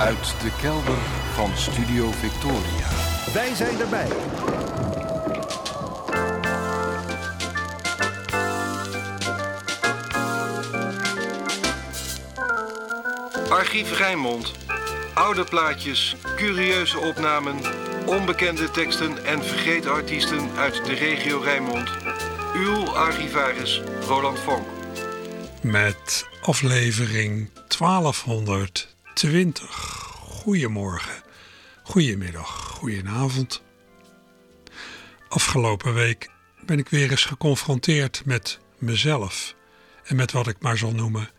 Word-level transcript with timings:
Uit 0.00 0.34
de 0.42 0.52
kelder 0.60 0.98
van 1.34 1.50
Studio 1.56 2.10
Victoria. 2.10 2.88
Wij 3.32 3.54
zijn 3.54 3.80
erbij. 3.80 4.08
Archief 13.48 13.98
Rijnmond. 13.98 14.52
Oude 15.14 15.44
plaatjes, 15.44 16.16
curieuze 16.36 16.98
opnamen, 16.98 17.56
onbekende 18.06 18.70
teksten 18.70 19.24
en 19.24 19.44
vergeten 19.44 19.92
artiesten 19.92 20.50
uit 20.56 20.84
de 20.84 20.94
regio 20.94 21.38
Rijnmond. 21.38 21.90
Uw 22.54 22.88
archivaris 22.88 23.82
Roland 24.06 24.38
Vonk. 24.38 24.66
Met 25.62 26.26
aflevering 26.42 27.50
1220. 29.20 29.74
Goedemorgen, 30.42 31.22
goedemiddag, 31.82 32.48
goedenavond. 32.48 33.62
Afgelopen 35.28 35.94
week 35.94 36.30
ben 36.64 36.78
ik 36.78 36.88
weer 36.88 37.10
eens 37.10 37.24
geconfronteerd 37.24 38.22
met 38.24 38.58
mezelf 38.78 39.54
en 40.04 40.16
met 40.16 40.32
wat 40.32 40.46
ik 40.46 40.56
maar 40.60 40.78
zal 40.78 40.92
noemen 40.92 41.30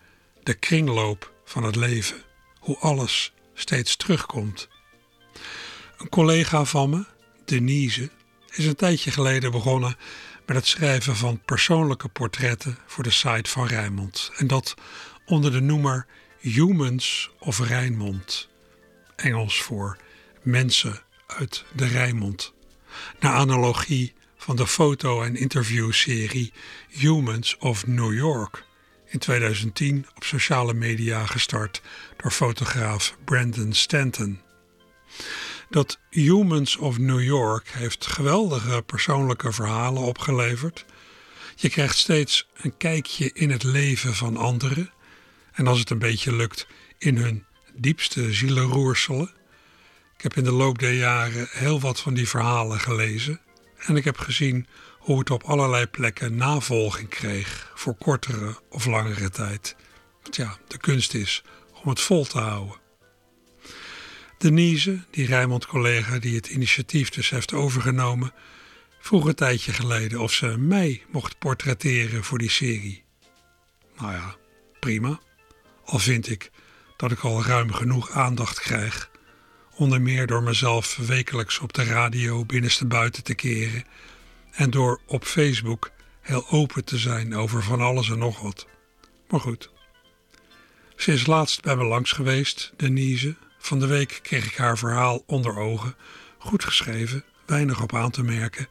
de 0.44 0.54
kringloop 0.54 1.34
van 1.46 1.64
het 1.64 1.76
leven. 1.76 2.24
Hoe 2.60 2.78
alles 2.78 3.34
steeds 3.54 3.96
terugkomt. 3.96 4.68
Een 5.98 6.10
collega 6.10 6.66
van 6.66 6.90
me, 6.90 7.06
Denise, 7.46 8.10
is 8.50 8.66
een 8.66 8.76
tijdje 8.76 9.12
geleden 9.12 9.52
begonnen 9.52 9.96
met 10.46 10.56
het 10.56 10.68
schrijven 10.68 11.16
van 11.16 11.42
persoonlijke 11.46 12.08
portretten 12.08 12.78
voor 12.86 13.04
de 13.04 13.12
site 13.12 13.50
van 13.50 13.68
Rijnmond. 13.68 14.32
En 14.36 14.48
dat 14.48 14.74
onder 15.26 15.52
de 15.52 15.62
noemer 15.62 16.08
Humans 16.42 17.30
of 17.40 17.60
Rijnmond. 17.60 18.50
Engels 19.16 19.62
voor 19.62 19.98
mensen 20.42 21.00
uit 21.28 21.64
de 21.76 21.88
Rijnmond. 21.88 22.54
Naar 23.20 23.34
analogie 23.34 24.14
van 24.38 24.56
de 24.56 24.68
foto- 24.68 25.22
en 25.22 25.36
interviewserie 25.36 26.54
Humans 26.90 27.58
of 27.58 27.88
New 27.88 28.14
York. 28.14 28.64
In 29.06 29.20
2010 29.20 30.08
op 30.16 30.24
sociale 30.24 30.74
media 30.74 31.26
gestart 31.26 31.82
door 32.18 32.32
fotograaf 32.32 33.18
Brandon 33.26 33.74
Stanton. 33.74 34.42
Dat 35.70 36.00
Humans 36.10 36.78
of 36.78 36.98
New 36.98 37.24
York 37.24 37.68
heeft 37.70 38.08
geweldige 38.08 38.84
persoonlijke 38.86 39.52
verhalen 39.52 40.02
opgeleverd. 40.02 40.86
Je 41.56 41.70
krijgt 41.70 41.98
steeds 41.98 42.48
een 42.56 42.78
kijkje 42.78 43.30
in 43.34 43.50
het 43.50 43.64
leven 43.64 44.16
van 44.16 44.38
anderen. 44.38 44.92
En 45.52 45.68
als 45.68 45.80
het 45.80 45.90
een 45.90 46.00
beetje 46.00 46.36
lukt, 46.36 46.68
in 46.98 47.18
hun 47.18 47.46
diepste 47.74 48.34
zielenroerselen. 48.34 49.32
Ik 50.16 50.22
heb 50.22 50.34
in 50.38 50.44
de 50.44 50.52
loop 50.52 50.80
der 50.80 50.94
jaren 50.94 51.48
heel 51.52 51.80
wat 51.80 52.00
van 52.00 52.14
die 52.14 52.28
verhalen 52.28 52.80
gelezen. 52.80 53.40
En 53.78 53.96
ik 53.96 54.04
heb 54.04 54.18
gezien 54.18 54.68
hoe 55.00 55.20
het 55.20 55.30
op 55.30 55.44
allerlei 55.44 55.88
plekken 55.88 56.36
navolging 56.36 57.10
kreeg 57.10 57.72
voor 57.76 57.96
kortere 57.96 58.60
of 58.70 58.86
langere 58.86 59.30
tijd. 59.30 59.76
Want 60.24 60.36
ja, 60.36 60.58
de 60.68 60.78
kunst 60.78 61.14
is 61.14 61.44
om 61.84 61.90
het 61.90 62.00
vol 62.00 62.26
te 62.26 62.40
houden. 62.40 62.80
Denise, 64.38 65.04
die 65.12 65.26
Rijmond-collega 65.26 66.20
die 66.20 66.36
het 66.36 66.48
initiatief 66.48 67.10
dus 67.10 67.30
heeft 67.30 67.54
overgenomen, 67.54 68.34
vroeg 69.00 69.26
een 69.26 69.36
tijdje 69.36 69.74
geleden 69.74 70.20
of 70.20 70.32
ze 70.32 70.58
mij 70.58 71.04
mocht 71.12 71.40
portretteren 71.40 72.24
voor 72.24 72.38
die 72.38 72.50
serie. 72.50 73.04
Nou 73.98 74.12
ja, 74.12 74.36
prima. 74.80 75.20
Al 75.92 76.00
vind 76.00 76.30
ik 76.30 76.52
dat 76.98 77.12
ik 77.12 77.20
al 77.20 77.44
ruim 77.44 77.74
genoeg 77.74 78.12
aandacht 78.12 78.60
krijg. 78.60 79.10
Onder 79.76 80.02
meer 80.02 80.28
door 80.28 80.44
mezelf 80.44 80.96
wekelijks 80.96 81.60
op 81.60 81.74
de 81.74 81.84
radio 81.84 82.46
binnenste 82.46 82.86
buiten 82.86 83.24
te 83.24 83.34
keren 83.34 83.84
en 84.52 84.70
door 84.70 85.02
op 85.06 85.26
Facebook 85.26 85.92
heel 86.22 86.50
open 86.50 86.86
te 86.86 86.98
zijn 86.98 87.36
over 87.36 87.64
van 87.64 87.82
alles 87.82 88.10
en 88.10 88.18
nog 88.18 88.40
wat. 88.40 88.68
Maar 89.30 89.40
goed. 89.40 89.70
Ze 90.96 91.12
is 91.14 91.26
laatst 91.26 91.62
bij 91.62 91.76
me 91.76 91.84
langs 91.84 92.12
geweest, 92.12 92.74
Denise. 92.78 93.36
Van 93.58 93.80
de 93.80 93.88
week 93.88 94.20
kreeg 94.24 94.46
ik 94.46 94.56
haar 94.56 94.78
verhaal 94.78 95.24
onder 95.26 95.58
ogen. 95.58 95.96
Goed 96.38 96.64
geschreven, 96.64 97.24
weinig 97.46 97.82
op 97.82 97.96
aan 97.96 98.12
te 98.12 98.24
merken. 98.24 98.68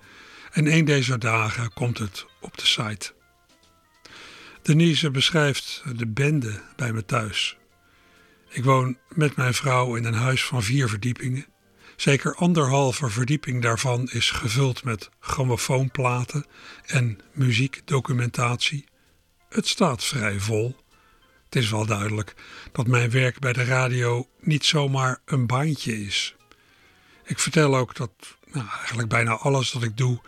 En 0.51 0.73
een 0.73 0.85
deze 0.85 1.19
dagen 1.19 1.73
komt 1.73 1.99
het 1.99 2.27
op 2.41 2.59
de 2.59 2.67
site. 2.67 3.13
Denise 4.63 5.11
beschrijft 5.11 5.83
de 5.97 6.07
bende 6.07 6.63
bij 6.77 6.93
me 6.93 7.05
thuis. 7.05 7.57
Ik 8.49 8.65
woon 8.65 8.99
met 9.09 9.37
mijn 9.37 9.55
vrouw 9.55 9.95
in 9.95 10.05
een 10.05 10.15
huis 10.15 10.45
van 10.45 10.63
vier 10.63 10.89
verdiepingen. 10.89 11.47
Zeker 11.97 12.35
anderhalve 12.35 13.11
verdieping 13.11 13.63
daarvan 13.63 14.09
is 14.11 14.31
gevuld 14.31 14.85
met 14.85 15.11
grammofoonplaten 15.21 16.47
en 16.87 17.19
muziekdocumentatie. 17.33 18.85
Het 19.49 19.67
staat 19.67 20.05
vrij 20.05 20.41
vol. 20.41 20.77
Het 21.45 21.57
is 21.57 21.71
wel 21.71 21.87
duidelijk 21.87 22.35
dat 22.73 22.87
mijn 22.87 23.11
werk 23.11 23.39
bij 23.39 23.53
de 23.53 23.65
radio 23.65 24.29
niet 24.41 24.65
zomaar 24.65 25.21
een 25.25 25.47
baantje 25.47 26.05
is. 26.05 26.35
Ik 27.25 27.39
vertel 27.39 27.77
ook 27.77 27.95
dat 27.97 28.13
nou, 28.53 28.67
eigenlijk 28.79 29.09
bijna 29.09 29.33
alles 29.33 29.71
dat 29.71 29.83
ik 29.83 29.97
doe 29.97 30.21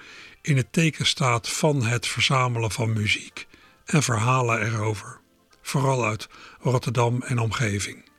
in 0.42 0.56
het 0.56 0.72
teken 0.72 1.06
staat 1.06 1.48
van 1.48 1.84
het 1.84 2.06
verzamelen 2.06 2.70
van 2.70 2.92
muziek 2.92 3.46
en 3.84 4.02
verhalen 4.02 4.62
erover. 4.62 5.20
Vooral 5.62 6.04
uit 6.04 6.28
Rotterdam 6.60 7.22
en 7.22 7.38
omgeving. 7.38 8.10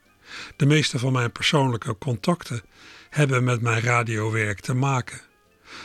De 0.56 0.66
meeste 0.66 1.00
van 1.00 1.12
mijn 1.12 1.32
persoonlijke 1.32 1.98
contacten 1.98 2.62
hebben 3.10 3.44
met 3.44 3.62
mijn 3.62 3.82
radiowerk 3.82 4.60
te 4.60 4.74
maken. 4.74 5.22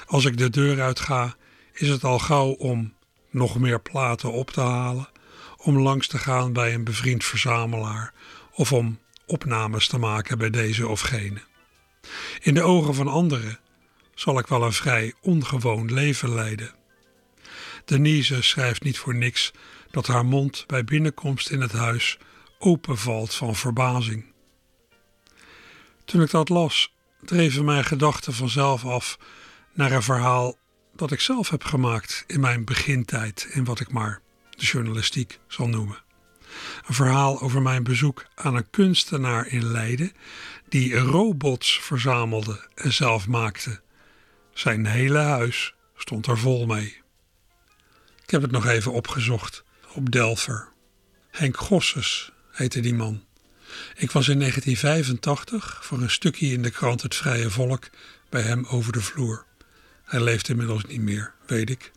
Als 0.07 0.25
ik 0.25 0.37
de 0.37 0.51
deur 0.51 0.81
uit 0.81 1.01
ga, 1.01 1.37
is 1.73 1.89
het 1.89 2.05
al 2.05 2.19
gauw 2.19 2.51
om 2.51 2.95
nog 3.31 3.59
meer 3.59 3.81
platen 3.81 4.33
op 4.33 4.51
te 4.51 4.61
halen, 4.61 5.09
om 5.57 5.79
langs 5.79 6.07
te 6.07 6.19
gaan 6.19 6.53
bij 6.53 6.75
een 6.75 6.85
bevriend 6.85 7.25
verzamelaar 7.25 8.13
of 8.53 8.73
om 8.73 8.99
opnames 9.27 9.89
te 9.89 9.99
maken 9.99 10.39
bij 10.39 10.51
deze 10.51 10.89
of 10.89 11.01
gene. 11.01 11.41
In 12.41 12.55
de 12.55 12.63
ogen 12.63 12.95
van 12.95 13.09
anderen 13.09 13.59
zal 14.15 14.39
ik 14.39 14.47
wel 14.47 14.63
een 14.63 14.73
vrij 14.73 15.15
ongewoon 15.21 15.93
leven 15.93 16.35
leiden. 16.35 16.78
Denise 17.89 18.43
schrijft 18.43 18.83
niet 18.83 18.99
voor 18.99 19.15
niks 19.15 19.53
dat 19.91 20.07
haar 20.07 20.25
mond 20.25 20.65
bij 20.67 20.85
binnenkomst 20.85 21.51
in 21.51 21.61
het 21.61 21.73
huis 21.73 22.19
openvalt 22.59 23.35
van 23.35 23.57
verbazing. 23.57 24.25
Toen 26.05 26.23
ik 26.23 26.31
dat 26.31 26.49
las, 26.49 26.93
dreven 27.21 27.65
mijn 27.65 27.85
gedachten 27.85 28.33
vanzelf 28.33 28.85
af 28.85 29.19
naar 29.73 29.93
een 29.93 30.03
verhaal 30.03 30.59
dat 30.97 31.13
ik 31.13 31.21
zelf 31.21 31.49
heb 31.51 31.65
gemaakt 31.65 32.25
in 32.27 32.41
mijn 32.41 32.65
begintijd 32.65 33.49
in 33.51 33.65
wat 33.65 33.81
ik 33.81 33.91
maar 33.91 34.21
de 34.51 34.65
journalistiek 34.65 35.39
zal 35.47 35.69
noemen. 35.69 36.03
Een 36.87 36.95
verhaal 36.95 37.41
over 37.41 37.63
mijn 37.63 37.83
bezoek 37.83 38.27
aan 38.35 38.55
een 38.55 38.71
kunstenaar 38.71 39.47
in 39.47 39.65
Leiden 39.65 40.13
die 40.69 40.99
robots 40.99 41.81
verzamelde 41.81 42.69
en 42.75 42.93
zelf 42.93 43.27
maakte. 43.27 43.81
Zijn 44.53 44.87
hele 44.87 45.19
huis 45.19 45.75
stond 45.97 46.27
er 46.27 46.39
vol 46.39 46.67
mee. 46.67 47.07
Ik 48.29 48.35
heb 48.35 48.43
het 48.43 48.53
nog 48.53 48.67
even 48.67 48.93
opgezocht 48.93 49.65
op 49.95 50.11
Delver. 50.11 50.69
Henk 51.31 51.57
Gosses 51.57 52.33
heette 52.51 52.81
die 52.81 52.95
man. 52.95 53.25
Ik 53.97 54.11
was 54.11 54.29
in 54.29 54.39
1985 54.39 55.79
voor 55.83 56.01
een 56.01 56.11
stukje 56.11 56.47
in 56.47 56.63
de 56.63 56.71
krant 56.71 57.03
Het 57.03 57.15
Vrije 57.15 57.51
Volk 57.51 57.89
bij 58.29 58.43
hem 58.43 58.67
over 58.67 58.93
de 58.93 59.01
vloer. 59.01 59.45
Hij 60.05 60.21
leeft 60.21 60.49
inmiddels 60.49 60.85
niet 60.85 61.01
meer, 61.01 61.35
weet 61.47 61.71
ik. 61.71 61.93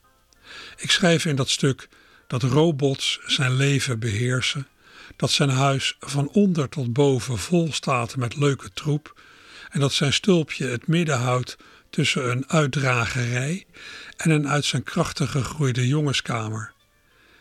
Ik 0.78 0.92
schrijf 0.92 1.26
in 1.26 1.36
dat 1.36 1.50
stuk 1.50 1.90
dat 2.28 2.44
robots 2.44 3.20
zijn 3.26 3.56
leven 3.56 4.00
beheersen, 4.00 4.68
dat 5.16 5.32
zijn 5.32 5.50
huis 5.50 5.96
van 6.00 6.30
onder 6.30 6.70
tot 6.70 6.94
boven 6.94 7.38
vol 7.38 7.74
staat 7.74 8.16
met 8.16 8.36
leuke 8.36 8.70
troep 8.74 9.22
en 9.70 9.80
dat 9.80 9.94
zijn 9.94 10.14
stulpje 10.14 10.68
het 10.68 10.88
midden 10.88 11.18
houdt 11.18 11.58
tussen 11.92 12.32
een 12.32 12.50
uitdragerij 12.50 13.66
en 14.18 14.30
een 14.30 14.48
uit 14.48 14.66
zijn 14.66 14.84
krachten 14.84 15.28
gegroeide 15.28 15.88
jongenskamer. 15.88 16.74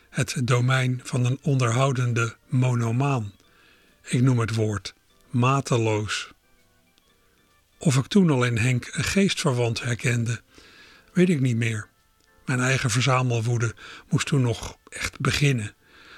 Het 0.09 0.35
domein 0.43 1.01
van 1.03 1.25
een 1.25 1.39
onderhoudende 1.41 2.35
monomaan. 2.47 3.33
Ik 4.03 4.21
noem 4.21 4.39
het 4.39 4.55
woord 4.55 4.93
mateloos. 5.29 6.31
Of 7.77 7.95
ik 7.95 8.07
toen 8.07 8.29
al 8.29 8.43
in 8.43 8.57
Henk 8.57 8.89
een 8.91 9.03
geestverwant 9.03 9.81
herkende, 9.81 10.41
weet 11.13 11.29
ik 11.29 11.39
niet 11.39 11.55
meer. 11.55 11.87
Mijn 12.45 12.59
eigen 12.59 12.89
verzamelwoede 12.89 13.75
moest 14.09 14.27
toen 14.27 14.41
nog 14.41 14.77
echt 14.89 15.19
beginnen. 15.19 15.75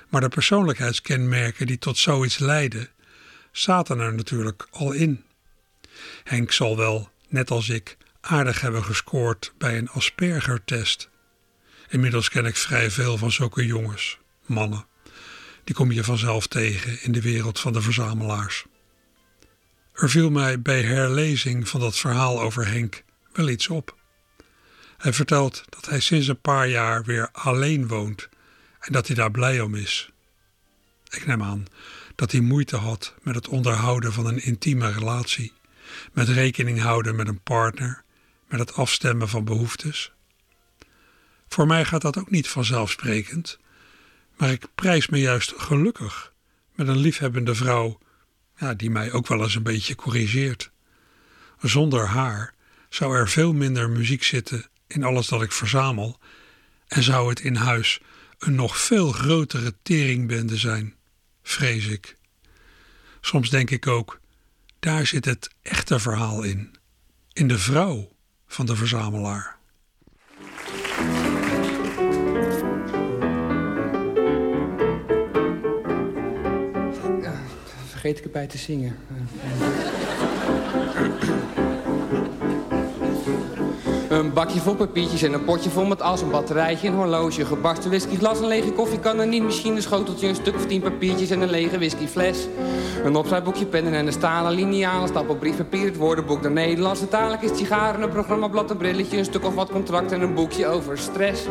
Maar 0.09 0.21
de 0.21 0.29
persoonlijkheidskenmerken 0.29 1.67
die 1.67 1.77
tot 1.77 1.97
zoiets 1.97 2.37
leiden, 2.37 2.89
zaten 3.51 3.99
er 3.99 4.13
natuurlijk 4.13 4.67
al 4.71 4.91
in. 4.91 5.23
Henk 6.23 6.51
zal 6.51 6.77
wel, 6.77 7.09
net 7.29 7.51
als 7.51 7.69
ik, 7.69 7.97
aardig 8.23 8.61
hebben 8.61 8.83
gescoord 8.83 9.53
bij 9.57 9.77
een 9.77 9.89
Asperger-test. 9.89 11.09
Inmiddels 11.89 12.29
ken 12.29 12.45
ik 12.45 12.55
vrij 12.55 12.91
veel 12.91 13.17
van 13.17 13.31
zulke 13.31 13.65
jongens, 13.65 14.17
mannen. 14.45 14.85
Die 15.63 15.75
kom 15.75 15.91
je 15.91 16.03
vanzelf 16.03 16.47
tegen 16.47 17.01
in 17.01 17.11
de 17.11 17.21
wereld 17.21 17.59
van 17.59 17.73
de 17.73 17.81
verzamelaars. 17.81 18.65
Er 19.93 20.09
viel 20.09 20.29
mij 20.29 20.61
bij 20.61 20.81
herlezing 20.81 21.69
van 21.69 21.79
dat 21.79 21.97
verhaal 21.97 22.41
over 22.41 22.67
Henk 22.67 23.03
wel 23.33 23.49
iets 23.49 23.67
op. 23.67 23.97
Hij 24.97 25.13
vertelt 25.13 25.63
dat 25.69 25.85
hij 25.85 25.99
sinds 25.99 26.27
een 26.27 26.41
paar 26.41 26.67
jaar 26.67 27.03
weer 27.03 27.29
alleen 27.31 27.87
woont 27.87 28.29
en 28.79 28.93
dat 28.93 29.07
hij 29.07 29.15
daar 29.15 29.31
blij 29.31 29.61
om 29.61 29.75
is. 29.75 30.11
Ik 31.09 31.25
neem 31.25 31.43
aan 31.43 31.65
dat 32.15 32.31
hij 32.31 32.41
moeite 32.41 32.75
had 32.75 33.15
met 33.21 33.35
het 33.35 33.47
onderhouden 33.47 34.13
van 34.13 34.25
een 34.25 34.43
intieme 34.43 34.91
relatie, 34.91 35.53
met 36.11 36.27
rekening 36.27 36.81
houden 36.81 37.15
met 37.15 37.27
een 37.27 37.41
partner, 37.41 38.03
met 38.53 38.67
het 38.67 38.77
afstemmen 38.77 39.29
van 39.29 39.45
behoeftes. 39.45 40.11
Voor 41.47 41.67
mij 41.67 41.85
gaat 41.85 42.01
dat 42.01 42.17
ook 42.17 42.29
niet 42.29 42.47
vanzelfsprekend, 42.47 43.59
maar 44.37 44.51
ik 44.51 44.67
prijs 44.75 45.07
me 45.07 45.19
juist 45.19 45.53
gelukkig 45.57 46.33
met 46.75 46.87
een 46.87 46.97
liefhebbende 46.97 47.55
vrouw 47.55 47.99
ja, 48.57 48.73
die 48.73 48.89
mij 48.89 49.11
ook 49.11 49.27
wel 49.27 49.41
eens 49.43 49.55
een 49.55 49.63
beetje 49.63 49.95
corrigeert. 49.95 50.71
Zonder 51.61 52.07
haar 52.07 52.53
zou 52.89 53.15
er 53.15 53.29
veel 53.29 53.53
minder 53.53 53.89
muziek 53.89 54.23
zitten 54.23 54.65
in 54.87 55.03
alles 55.03 55.27
dat 55.27 55.41
ik 55.41 55.51
verzamel 55.51 56.19
en 56.87 57.03
zou 57.03 57.29
het 57.29 57.39
in 57.39 57.55
huis 57.55 57.99
een 58.39 58.55
nog 58.55 58.77
veel 58.77 59.11
grotere 59.11 59.75
teringbende 59.81 60.57
zijn, 60.57 60.95
vrees 61.43 61.85
ik. 61.85 62.17
Soms 63.21 63.49
denk 63.49 63.69
ik 63.69 63.87
ook, 63.87 64.19
daar 64.79 65.07
zit 65.07 65.25
het 65.25 65.49
echte 65.61 65.99
verhaal 65.99 66.43
in, 66.43 66.75
in 67.31 67.47
de 67.47 67.59
vrouw 67.59 68.12
van 68.53 68.65
de 68.65 68.75
verzamelaar. 68.75 69.55
vergeet 77.89 78.17
ik 78.17 78.23
erbij 78.23 78.47
te 78.47 78.57
zingen. 78.57 78.95
Een 84.13 84.33
bakje 84.33 84.59
vol 84.59 84.75
papiertjes 84.75 85.21
en 85.21 85.33
een 85.33 85.43
potje 85.43 85.69
vol 85.69 85.85
met 85.85 86.01
as, 86.01 86.21
een 86.21 86.29
batterijtje, 86.29 86.87
een 86.87 86.93
horloge, 86.93 87.45
gebarsten 87.45 87.89
whiskyglas, 87.89 88.39
een 88.39 88.47
lege 88.47 88.71
koffiekan, 88.71 89.19
een 89.19 89.29
niet 89.29 89.43
machine, 89.43 89.75
een 89.75 89.81
schoteltje, 89.81 90.27
een 90.27 90.35
stuk 90.35 90.55
of 90.55 90.65
tien 90.65 90.81
papiertjes 90.81 91.29
en 91.29 91.41
een 91.41 91.49
lege 91.49 91.77
whiskyfles. 91.77 92.47
Een 93.03 93.15
opschrijfboekje, 93.15 93.65
pennen 93.65 93.93
en 93.93 94.07
een 94.07 94.13
stalen 94.13 94.51
liniaal, 94.51 95.01
een 95.01 95.07
stapel 95.07 95.35
briefpapier, 95.35 95.85
het 95.85 95.97
woordenboek 95.97 96.41
der 96.41 96.51
Nederlandse 96.51 97.07
taal, 97.07 97.31
een 97.31 97.55
sigaren, 97.55 98.01
een 98.01 98.09
programmablad, 98.09 98.69
een 98.69 98.77
brilletje, 98.77 99.17
een 99.17 99.25
stuk 99.25 99.45
of 99.45 99.55
wat 99.55 99.69
contract 99.69 100.11
en 100.11 100.21
een 100.21 100.33
boekje 100.33 100.67
over 100.67 100.97
stress. 100.97 101.45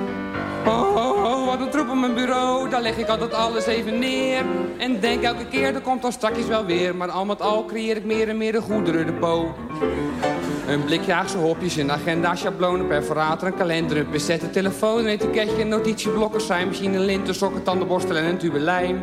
Oh, 0.66 0.96
oh, 0.96 1.11
wat 1.52 1.60
een 1.60 1.70
troep 1.70 1.88
op 1.88 1.96
mijn 1.96 2.14
bureau, 2.14 2.68
daar 2.68 2.82
leg 2.82 2.96
ik 2.96 3.08
altijd 3.08 3.32
alles 3.32 3.66
even 3.66 3.98
neer. 3.98 4.44
En 4.78 5.00
denk 5.00 5.22
elke 5.22 5.46
keer, 5.46 5.72
dat 5.72 5.82
komt 5.82 6.02
dan 6.02 6.12
straks 6.12 6.46
wel 6.46 6.64
weer. 6.64 6.96
Maar 6.96 7.10
al 7.10 7.24
met 7.24 7.40
al 7.40 7.64
creëer 7.64 7.96
ik 7.96 8.04
meer 8.04 8.28
en 8.28 8.36
meer 8.36 8.52
de 8.52 9.16
po. 9.20 9.54
Een 10.66 10.84
blikjaagse 10.84 11.36
hopjes, 11.36 11.76
een 11.76 11.92
agenda, 11.92 12.34
schablonen, 12.34 12.86
perforator, 12.86 13.48
een 13.48 13.54
kalender, 13.54 13.96
een 13.96 14.10
bezette 14.10 14.50
telefoon, 14.50 14.98
een 14.98 15.06
etiketje, 15.06 15.60
een 15.60 15.68
notitieblokken, 15.68 16.40
zijmachine, 16.40 16.98
linten, 16.98 17.34
sokken, 17.34 17.62
tandenborstel 17.62 18.16
en 18.16 18.24
een 18.24 18.38
tube 18.38 18.58
lijm. 18.58 19.02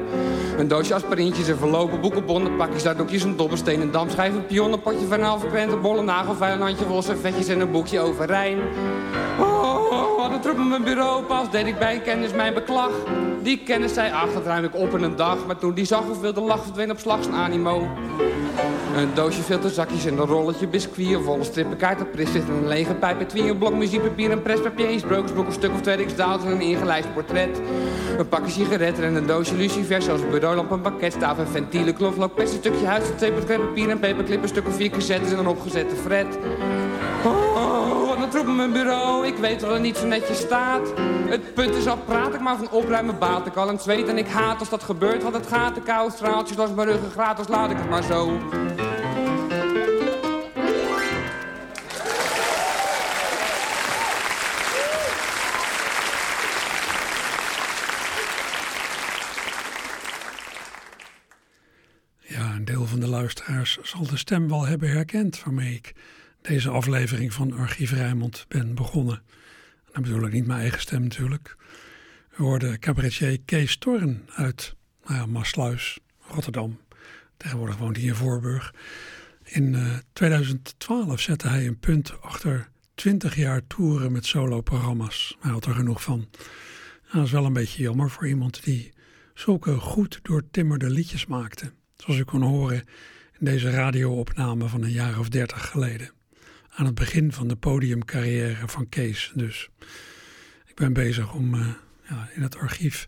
Een 0.57 0.67
doosje 0.67 0.93
aspirintjes, 0.93 1.47
een 1.47 1.57
verlopen 1.57 2.01
boekenbonden, 2.01 2.55
pakjes, 2.55 2.83
doekjes, 2.83 3.23
een 3.23 3.37
dobbelsteen, 3.37 3.81
een 3.81 3.91
damschijf, 3.91 4.33
een 4.33 4.45
pion, 4.45 4.73
een 4.73 4.81
potje 4.81 5.07
van 5.07 5.21
halve 5.21 5.47
kwent, 5.47 5.71
een 5.71 5.81
bolle 5.81 6.01
nagelfeil, 6.01 6.53
een 6.53 6.61
handje 6.61 6.85
vol 6.85 7.01
vetjes 7.01 7.47
en 7.47 7.59
een 7.59 7.71
boekje 7.71 7.99
over. 7.99 8.27
Een 10.31 10.39
troep 10.39 10.59
op 10.59 10.65
mijn 10.65 10.83
bureau, 10.83 11.23
pas 11.23 11.51
deed 11.51 11.65
ik 11.65 11.79
bij 11.79 11.99
kennis 11.99 12.33
mijn 12.33 12.53
beklag. 12.53 12.91
Die 13.41 13.63
kennis 13.63 13.93
zei, 13.93 14.11
ach, 14.11 14.33
dat 14.33 14.45
ruim 14.45 14.63
ik 14.63 14.75
op 14.75 14.95
in 14.95 15.03
een 15.03 15.15
dag. 15.15 15.45
Maar 15.45 15.57
toen 15.57 15.73
die 15.73 15.85
zag 15.85 16.03
hoeveel 16.03 16.33
de 16.33 16.41
lach 16.41 16.63
verdween 16.63 16.91
op 16.91 16.99
slag 16.99 17.23
zijn 17.23 17.35
animo. 17.35 17.87
Een 18.95 19.09
doosje 19.13 19.41
filterzakjes 19.41 20.05
en 20.05 20.17
een 20.17 20.25
rolletje 20.25 20.67
biscuit. 20.67 21.13
Een 21.13 21.23
volle 21.23 21.43
strippenkaart, 21.43 21.99
een 21.99 22.09
pris 22.09 22.33
en 22.35 22.45
een 22.49 22.67
lege 22.67 22.93
pijp. 22.93 23.29
Twee, 23.29 23.49
een 23.49 23.57
blok 23.57 23.73
muziekpapier, 23.73 24.31
een 24.31 24.41
prespapier, 24.41 24.89
een 24.89 24.99
sprookjesboek, 24.99 25.45
een 25.45 25.53
stuk 25.53 25.71
of 25.73 25.81
twee 25.81 25.95
riksdaals 25.95 26.43
en 26.43 26.51
een 26.51 26.61
ingelijst 26.61 27.13
portret. 27.13 27.61
Een 28.17 28.27
pakje 28.27 28.51
sigaretten 28.51 29.03
en 29.03 29.15
een 29.15 29.25
doosje 29.25 29.55
lucifers. 29.55 30.05
Zoals 30.05 30.21
een 30.21 30.29
bureaulamp, 30.29 30.71
een 30.71 30.81
pakketstaaf, 30.81 31.37
een 31.37 31.47
ventiele, 31.47 31.93
knoflook, 31.93 32.35
pest, 32.35 32.53
een 32.53 32.59
stukje 32.59 32.85
huis, 32.85 33.09
een 33.09 33.15
twee 33.15 33.31
papier, 33.31 33.89
een 33.89 33.99
paperclip, 33.99 34.41
een 34.41 34.47
stuk 34.47 34.67
of 34.67 34.75
vier 34.75 34.89
cassettes 34.89 35.31
en 35.31 35.37
een 35.37 35.47
opgezette 35.47 35.95
fret. 35.95 36.37
Oh, 37.25 37.58
een 38.29 38.35
troep 38.35 38.47
op 38.47 38.55
mijn 38.55 38.71
bureau. 38.71 39.27
Ik 39.27 39.35
weet 39.35 39.61
wel 39.61 39.79
niet 39.79 39.97
zo 39.97 40.07
netjes 40.07 40.39
staat. 40.39 40.93
Het 41.29 41.53
punt 41.53 41.75
is 41.75 41.87
al 41.87 41.97
praat 41.97 42.33
ik 42.33 42.39
maar 42.39 42.57
van 42.57 42.71
opruimen 42.71 43.19
baat 43.19 43.47
ik 43.47 43.55
al 43.55 43.69
een 43.69 43.79
zweet 43.79 44.07
en 44.07 44.17
ik 44.17 44.27
haat 44.27 44.59
als 44.59 44.69
dat 44.69 44.83
gebeurt. 44.83 45.23
Want 45.23 45.35
het 45.35 45.47
gaat 45.47 45.75
de 45.75 45.81
koude 45.81 46.15
straaltjes 46.15 46.57
langs 46.57 46.73
mijn 46.73 46.87
ruggen 46.87 47.11
gratis, 47.11 47.47
laat 47.47 47.71
ik 47.71 47.77
het 47.77 47.89
maar 47.89 48.03
zo. 48.03 48.39
Ja, 62.19 62.53
een 62.55 62.65
deel 62.65 62.85
van 62.85 62.99
de 62.99 63.07
luisteraars 63.07 63.77
zal 63.81 64.07
de 64.07 64.17
stem 64.17 64.49
wel 64.49 64.65
hebben 64.65 64.89
herkend 64.89 65.43
waarmee 65.43 65.73
ik 65.73 65.93
deze 66.41 66.69
aflevering 66.69 67.33
van 67.33 67.53
Archief 67.53 67.91
Rijmond 67.91 68.45
ben 68.47 68.75
begonnen. 68.75 69.15
En 69.85 69.91
dan 69.93 70.03
bedoel 70.03 70.25
ik 70.25 70.33
niet 70.33 70.47
mijn 70.47 70.59
eigen 70.59 70.81
stem 70.81 71.01
natuurlijk. 71.01 71.55
We 72.35 72.43
hoorden 72.43 72.79
cabaretier 72.79 73.39
Kees 73.45 73.77
Torren 73.77 74.25
uit 74.35 74.75
nou 75.05 75.47
ja, 75.53 75.75
Rotterdam. 76.27 76.79
Tegenwoordig 77.37 77.77
woont 77.77 77.95
hij 77.95 78.05
in 78.05 78.15
Voorburg. 78.15 78.73
In 79.43 79.77
2012 80.13 81.11
eh, 81.11 81.17
zette 81.17 81.47
hij 81.47 81.67
een 81.67 81.79
punt 81.79 82.21
achter 82.21 82.69
20 82.95 83.35
jaar 83.35 83.67
toeren 83.67 84.11
met 84.11 84.25
solo-programma's. 84.25 85.37
Hij 85.39 85.51
had 85.51 85.65
er 85.65 85.73
genoeg 85.73 86.03
van. 86.03 86.29
dat 87.13 87.25
is 87.25 87.31
wel 87.31 87.45
een 87.45 87.53
beetje 87.53 87.83
jammer 87.83 88.09
voor 88.09 88.27
iemand 88.27 88.63
die 88.63 88.93
zulke 89.33 89.75
goed 89.75 90.19
doortimmerde 90.21 90.89
liedjes 90.89 91.25
maakte. 91.25 91.71
Zoals 91.97 92.19
u 92.19 92.23
kon 92.23 92.41
horen 92.41 92.83
in 93.39 93.45
deze 93.45 93.69
radioopname 93.69 94.67
van 94.67 94.83
een 94.83 94.91
jaar 94.91 95.19
of 95.19 95.29
dertig 95.29 95.69
geleden 95.69 96.11
aan 96.79 96.85
het 96.85 96.95
begin 96.95 97.31
van 97.31 97.47
de 97.47 97.55
podiumcarrière 97.55 98.67
van 98.67 98.89
Kees. 98.89 99.31
Dus 99.35 99.69
ik 100.65 100.75
ben 100.75 100.93
bezig 100.93 101.33
om 101.33 101.53
uh, 101.53 101.67
ja, 102.09 102.29
in 102.35 102.41
het 102.41 102.57
archief 102.57 103.07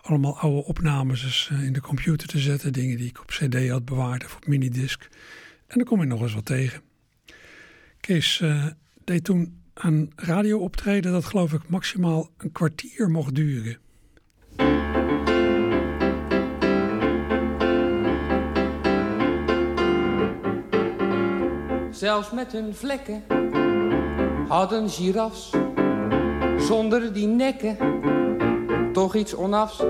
allemaal 0.00 0.38
oude 0.38 0.64
opnames 0.64 1.24
eens, 1.24 1.50
uh, 1.52 1.62
in 1.62 1.72
de 1.72 1.80
computer 1.80 2.28
te 2.28 2.38
zetten. 2.38 2.72
Dingen 2.72 2.96
die 2.96 3.08
ik 3.08 3.20
op 3.20 3.26
cd 3.26 3.68
had 3.68 3.84
bewaard 3.84 4.24
of 4.24 4.36
op 4.36 4.46
minidisc. 4.46 5.02
En 5.66 5.78
dan 5.78 5.84
kom 5.84 6.02
ik 6.02 6.08
nog 6.08 6.22
eens 6.22 6.34
wat 6.34 6.44
tegen. 6.44 6.82
Kees 8.00 8.40
uh, 8.40 8.66
deed 9.04 9.24
toen 9.24 9.60
een 9.74 10.12
radiooptreden 10.16 11.12
dat 11.12 11.24
geloof 11.24 11.52
ik 11.52 11.68
maximaal 11.68 12.30
een 12.36 12.52
kwartier 12.52 13.10
mocht 13.10 13.34
duren. 13.34 13.78
Zelfs 22.04 22.30
met 22.30 22.52
hun 22.52 22.74
vlekken, 22.74 23.24
hadden 24.48 24.90
girafs 24.90 25.50
zonder 26.58 27.12
die 27.12 27.26
nekken 27.26 27.76
toch 28.92 29.14
iets 29.14 29.34
onafs. 29.34 29.82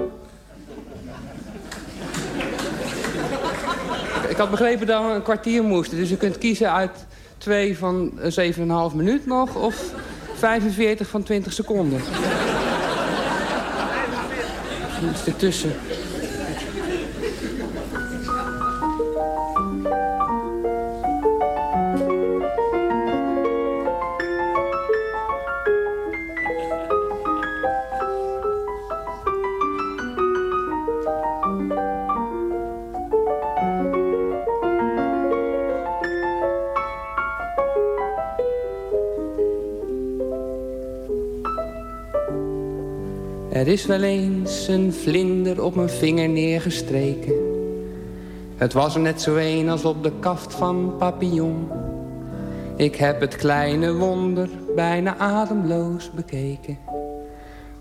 Ik 4.28 4.36
had 4.36 4.50
begrepen 4.50 4.86
dat 4.86 5.02
we 5.06 5.12
een 5.12 5.22
kwartier 5.22 5.62
moesten, 5.62 5.98
dus 5.98 6.08
je 6.08 6.16
kunt 6.16 6.38
kiezen 6.38 6.72
uit 6.72 7.06
twee 7.38 7.78
van 7.78 8.12
7,5 8.90 8.96
minuut 8.96 9.26
nog 9.26 9.54
of 9.56 9.84
45 10.34 11.08
van 11.08 11.22
20 11.22 11.52
seconden. 11.52 12.00
Iets 15.10 15.26
ertussen. 15.26 15.72
Is 43.74 43.86
wel 43.86 44.02
eens 44.02 44.68
een 44.68 44.92
vlinder 44.92 45.62
op 45.62 45.74
mijn 45.74 45.88
vinger 45.88 46.28
neergestreken. 46.28 47.34
Het 48.56 48.72
was 48.72 48.94
er 48.94 49.00
net 49.00 49.22
zo 49.22 49.36
een 49.36 49.68
als 49.68 49.84
op 49.84 50.02
de 50.02 50.12
kaft 50.20 50.54
van 50.54 50.94
papillon. 50.98 51.68
Ik 52.76 52.96
heb 52.96 53.20
het 53.20 53.36
kleine 53.36 53.94
wonder 53.94 54.48
bijna 54.74 55.16
ademloos 55.16 56.10
bekeken. 56.10 56.78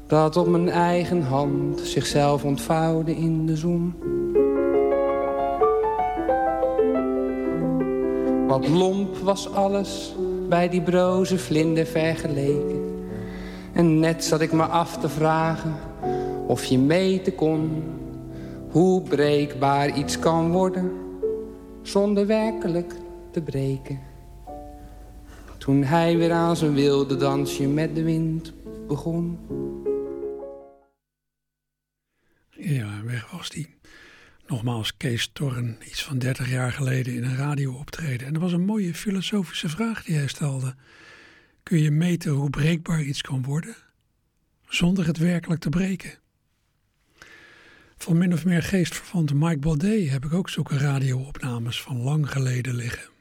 Dat 0.07 0.37
op 0.37 0.47
mijn 0.47 0.69
eigen 0.69 1.21
hand 1.21 1.79
zichzelf 1.79 2.43
ontvouwde 2.43 3.15
in 3.15 3.45
de 3.45 3.55
zon. 3.55 3.93
Wat 8.47 8.67
lomp 8.67 9.17
was 9.17 9.53
alles 9.53 10.15
bij 10.49 10.69
die 10.69 10.81
broze 10.81 11.37
vlinder 11.37 11.85
vergeleken. 11.85 12.82
En 13.73 13.99
net 13.99 14.23
zat 14.23 14.41
ik 14.41 14.51
me 14.51 14.63
af 14.63 14.97
te 14.97 15.09
vragen 15.09 15.75
of 16.47 16.63
je 16.63 16.77
meten 16.77 17.35
kon... 17.35 17.83
hoe 18.69 19.01
breekbaar 19.01 19.97
iets 19.97 20.19
kan 20.19 20.51
worden 20.51 20.91
zonder 21.81 22.27
werkelijk 22.27 22.93
te 23.31 23.41
breken. 23.41 23.99
Toen 25.57 25.83
hij 25.83 26.17
weer 26.17 26.31
aan 26.31 26.55
zijn 26.55 26.73
wilde 26.73 27.15
dansje 27.15 27.67
met 27.67 27.95
de 27.95 28.03
wind 28.03 28.53
begon. 28.87 29.39
Ja, 32.49 33.03
weg 33.03 33.31
was 33.31 33.49
die. 33.49 33.75
Nogmaals, 34.47 34.97
Kees 34.97 35.29
Torren, 35.33 35.77
iets 35.85 36.03
van 36.03 36.17
30 36.17 36.49
jaar 36.49 36.71
geleden 36.71 37.13
in 37.13 37.23
een 37.23 37.35
radio 37.35 37.73
optreden. 37.73 38.27
En 38.27 38.33
er 38.33 38.39
was 38.39 38.51
een 38.51 38.65
mooie 38.65 38.93
filosofische 38.93 39.69
vraag 39.69 40.03
die 40.03 40.15
hij 40.15 40.27
stelde. 40.27 40.75
Kun 41.63 41.79
je 41.79 41.91
meten 41.91 42.31
hoe 42.31 42.49
breekbaar 42.49 43.01
iets 43.01 43.21
kan 43.21 43.43
worden, 43.43 43.75
zonder 44.67 45.05
het 45.05 45.17
werkelijk 45.17 45.61
te 45.61 45.69
breken? 45.69 46.19
Van 47.97 48.17
min 48.17 48.33
of 48.33 48.45
meer 48.45 48.63
geestverwante 48.63 49.35
Mike 49.35 49.59
Baudet 49.59 50.09
heb 50.09 50.25
ik 50.25 50.33
ook 50.33 50.49
zulke 50.49 50.77
radioopnames 50.77 51.81
van 51.81 51.97
lang 51.97 52.31
geleden 52.31 52.75
liggen. 52.75 53.12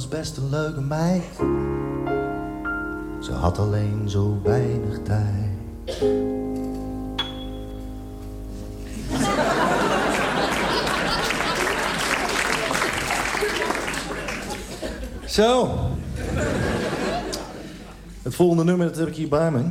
Was 0.00 0.08
best 0.08 0.36
een 0.36 0.50
leuke 0.50 0.80
meid. 0.80 1.22
Ze 3.20 3.32
had 3.32 3.58
alleen 3.58 4.10
zo 4.10 4.40
weinig 4.42 4.98
tijd. 5.02 5.96
Zo. 15.26 15.68
Het 18.22 18.34
volgende 18.34 18.64
nummer 18.64 18.86
dat 18.86 18.96
heb 18.96 19.08
ik 19.08 19.14
hier 19.14 19.28
bij 19.28 19.50
me. 19.50 19.64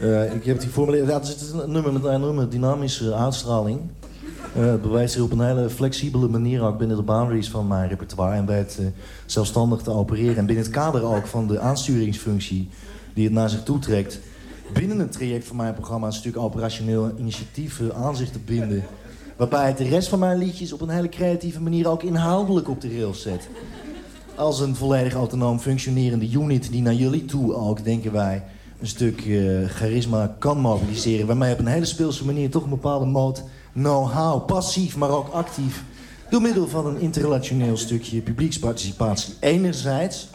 Uh, 0.00 0.34
ik 0.34 0.44
heb 0.44 0.54
het 0.54 0.64
hier 0.64 0.72
voor 0.72 0.86
het 0.94 1.52
een 1.52 1.72
nummer 1.72 1.92
met 1.92 2.04
een 2.04 2.14
enorme 2.14 2.48
dynamische 2.48 3.14
uitstraling. 3.14 3.80
Uh, 4.58 4.74
bewijst 4.74 5.12
zich 5.12 5.22
op 5.22 5.32
een 5.32 5.46
hele 5.46 5.70
flexibele 5.70 6.28
manier 6.28 6.62
ook 6.62 6.78
binnen 6.78 6.96
de 6.96 7.02
boundaries 7.02 7.50
van 7.50 7.66
mijn 7.66 7.88
repertoire. 7.88 8.36
En 8.36 8.44
bij 8.44 8.58
het 8.58 8.78
uh, 8.80 8.86
zelfstandig 9.26 9.80
te 9.82 9.90
opereren. 9.90 10.36
En 10.36 10.46
binnen 10.46 10.64
het 10.64 10.72
kader 10.72 11.02
ook 11.02 11.26
van 11.26 11.46
de 11.46 11.60
aansturingsfunctie 11.60 12.68
die 13.14 13.24
het 13.24 13.32
naar 13.32 13.50
zich 13.50 13.62
toetrekt. 13.62 14.20
Binnen 14.72 14.98
het 14.98 15.12
traject 15.12 15.46
van 15.46 15.56
mijn 15.56 15.74
programma 15.74 16.08
is 16.08 16.14
natuurlijk 16.14 16.44
operationeel 16.44 17.12
initiatieven 17.18 17.94
aan 17.94 18.16
zich 18.16 18.30
te 18.30 18.38
binden. 18.38 18.84
Waarbij 19.36 19.66
het 19.66 19.78
de 19.78 19.88
rest 19.88 20.08
van 20.08 20.18
mijn 20.18 20.38
liedjes 20.38 20.72
op 20.72 20.80
een 20.80 20.88
hele 20.88 21.08
creatieve 21.08 21.60
manier 21.60 21.88
ook 21.88 22.02
inhoudelijk 22.02 22.68
op 22.68 22.80
de 22.80 22.88
rails 22.88 23.22
zet. 23.22 23.48
Als 24.34 24.60
een 24.60 24.76
volledig 24.76 25.14
autonoom 25.14 25.58
functionerende 25.58 26.30
unit 26.30 26.70
die 26.70 26.82
naar 26.82 26.94
jullie 26.94 27.24
toe 27.24 27.54
ook, 27.54 27.84
denken 27.84 28.12
wij, 28.12 28.44
een 28.80 28.86
stuk 28.86 29.22
charisma 29.66 30.36
kan 30.38 30.58
mobiliseren. 30.58 31.26
Waarmee 31.26 31.52
op 31.52 31.58
een 31.58 31.66
hele 31.66 31.84
speelse 31.84 32.24
manier 32.24 32.50
toch 32.50 32.64
een 32.64 32.70
bepaalde 32.70 33.06
mode 33.06 33.40
know-how, 33.76 34.46
passief, 34.46 34.96
maar 34.96 35.10
ook 35.10 35.28
actief... 35.28 35.84
door 36.30 36.40
middel 36.40 36.68
van 36.68 36.86
een 36.86 37.00
interrelationeel 37.00 37.76
stukje 37.76 38.20
publieksparticipatie 38.20 39.34
enerzijds... 39.40 40.28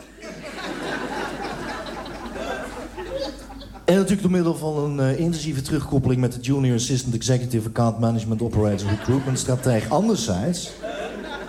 En 3.86 3.98
natuurlijk 3.98 4.22
door 4.22 4.32
middel 4.32 4.56
van 4.56 4.78
een 4.78 5.12
uh, 5.12 5.20
intensieve 5.20 5.62
terugkoppeling 5.62 6.22
met 6.22 6.34
de 6.34 6.40
Junior 6.40 6.76
Assistant 6.76 7.16
Executive 7.16 7.68
Account 7.68 8.00
Management 8.00 8.42
Operator 8.42 8.90
Recruitment 8.90 9.40
Strategie. 9.40 9.90
Anderzijds, 9.90 10.72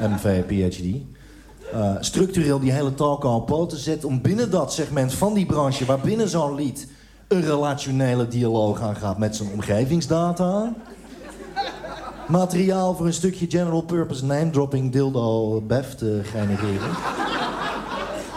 MV, 0.01 0.45
PhD, 0.45 0.85
uh, 1.75 1.97
structureel 2.01 2.59
die 2.61 2.73
hele 2.73 2.95
talk 2.95 3.25
al 3.25 3.41
poten 3.41 3.79
zet 3.79 4.05
om 4.05 4.21
binnen 4.21 4.51
dat 4.51 4.73
segment 4.73 5.15
van 5.15 5.35
die 5.35 5.47
branche, 5.47 5.85
waar 5.85 6.01
binnen 6.01 6.29
zo'n 6.29 6.55
lied 6.55 6.87
een 7.29 7.43
relationele 7.43 8.29
dialoog 8.29 8.81
aangaat 8.81 9.19
met 9.19 9.37
zijn 9.37 9.49
omgevingsdata, 9.53 10.75
materiaal 12.29 12.95
voor 12.95 13.07
een 13.07 13.13
stukje 13.13 13.47
general 13.49 13.83
purpose 13.83 14.25
name 14.25 14.51
dropping 14.51 14.93
dildo 14.93 15.61
bef 15.61 15.95
te 15.95 16.21
genereren. 16.23 16.91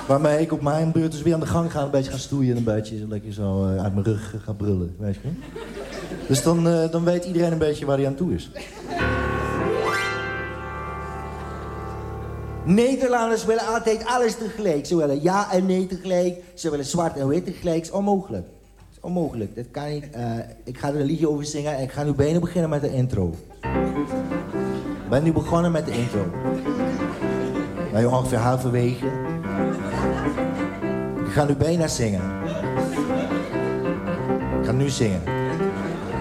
Waarmee 0.07 0.41
ik 0.41 0.51
op 0.51 0.61
mijn 0.61 0.91
beurt 0.91 1.11
dus 1.11 1.21
weer 1.21 1.33
aan 1.33 1.39
de 1.39 1.45
gang 1.45 1.71
ga, 1.71 1.81
een 1.81 1.89
beetje 1.89 2.11
ga 2.11 2.17
stoeien 2.17 2.51
en 2.51 2.57
een 2.57 2.63
beetje 2.63 3.07
lekker 3.07 3.33
zo 3.33 3.67
uh, 3.67 3.83
uit 3.83 3.93
mijn 3.93 4.05
rug 4.05 4.35
ga 4.43 4.51
brullen, 4.51 4.95
weet 4.97 5.15
je. 5.15 5.29
Dus 6.27 6.43
dan, 6.43 6.67
uh, 6.67 6.91
dan 6.91 7.03
weet 7.03 7.25
iedereen 7.25 7.51
een 7.51 7.57
beetje 7.57 7.85
waar 7.85 7.97
hij 7.97 8.07
aan 8.07 8.15
toe 8.15 8.33
is. 8.33 8.49
Nederlanders 12.65 13.45
willen 13.45 13.65
altijd 13.65 14.05
alles 14.05 14.35
tegelijk. 14.35 14.85
Ze 14.85 14.95
willen 14.95 15.21
ja 15.21 15.51
en 15.51 15.65
nee 15.65 15.87
tegelijk. 15.87 16.43
Ze 16.53 16.69
willen 16.69 16.85
zwart 16.85 17.17
en 17.17 17.27
wit 17.27 17.45
tegelijk. 17.45 17.81
is 17.81 17.91
onmogelijk. 17.91 18.47
is 18.91 18.97
onmogelijk. 18.99 19.55
Dat 19.55 19.65
kan 19.71 19.89
niet. 19.89 20.05
Uh, 20.15 20.37
ik 20.63 20.77
ga 20.77 20.87
er 20.87 20.99
een 20.99 21.05
liedje 21.05 21.29
over 21.29 21.45
zingen 21.45 21.77
en 21.77 21.83
ik 21.83 21.91
ga 21.91 22.03
nu 22.03 22.13
bijna 22.13 22.39
beginnen 22.39 22.69
met 22.69 22.81
de 22.81 22.93
intro. 22.93 23.35
Ik 25.03 25.09
ben 25.09 25.23
nu 25.23 25.31
begonnen 25.31 25.71
met 25.71 25.85
de 25.85 25.91
intro. 25.91 26.25
Ben 27.91 28.01
je 28.01 28.09
ongeveer 28.09 28.37
halverwege. 28.37 29.05
Ik 31.25 31.31
ga 31.31 31.43
nu 31.43 31.55
bijna 31.55 31.87
zingen. 31.87 32.21
Ik 34.59 34.65
ga 34.65 34.71
nu 34.71 34.89
zingen. 34.89 35.21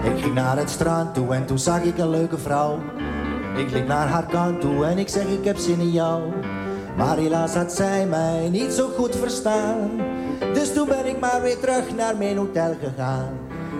Ik 0.04 0.22
ging 0.22 0.34
naar 0.34 0.56
het 0.56 0.70
strand 0.70 1.14
toe 1.14 1.34
en 1.34 1.46
toen 1.46 1.58
zag 1.58 1.82
ik 1.82 1.98
een 1.98 2.10
leuke 2.10 2.38
vrouw. 2.38 2.78
Ik 3.56 3.70
liep 3.70 3.86
naar 3.86 4.08
haar 4.08 4.26
kant 4.26 4.60
toe 4.60 4.84
en 4.84 4.98
ik 4.98 5.08
zeg 5.08 5.26
ik 5.26 5.44
heb 5.44 5.56
zin 5.56 5.80
in 5.80 5.90
jou. 5.90 6.22
Maar 6.96 7.16
helaas 7.16 7.54
had 7.54 7.72
zij 7.72 8.06
mij 8.06 8.48
niet 8.48 8.72
zo 8.72 8.88
goed 8.96 9.16
verstaan. 9.16 9.90
Dus 10.52 10.72
toen 10.72 10.88
ben 10.88 11.06
ik 11.06 11.20
maar 11.20 11.42
weer 11.42 11.58
terug 11.58 11.94
naar 11.94 12.16
mijn 12.16 12.36
hotel 12.36 12.74
gegaan. 12.82 13.28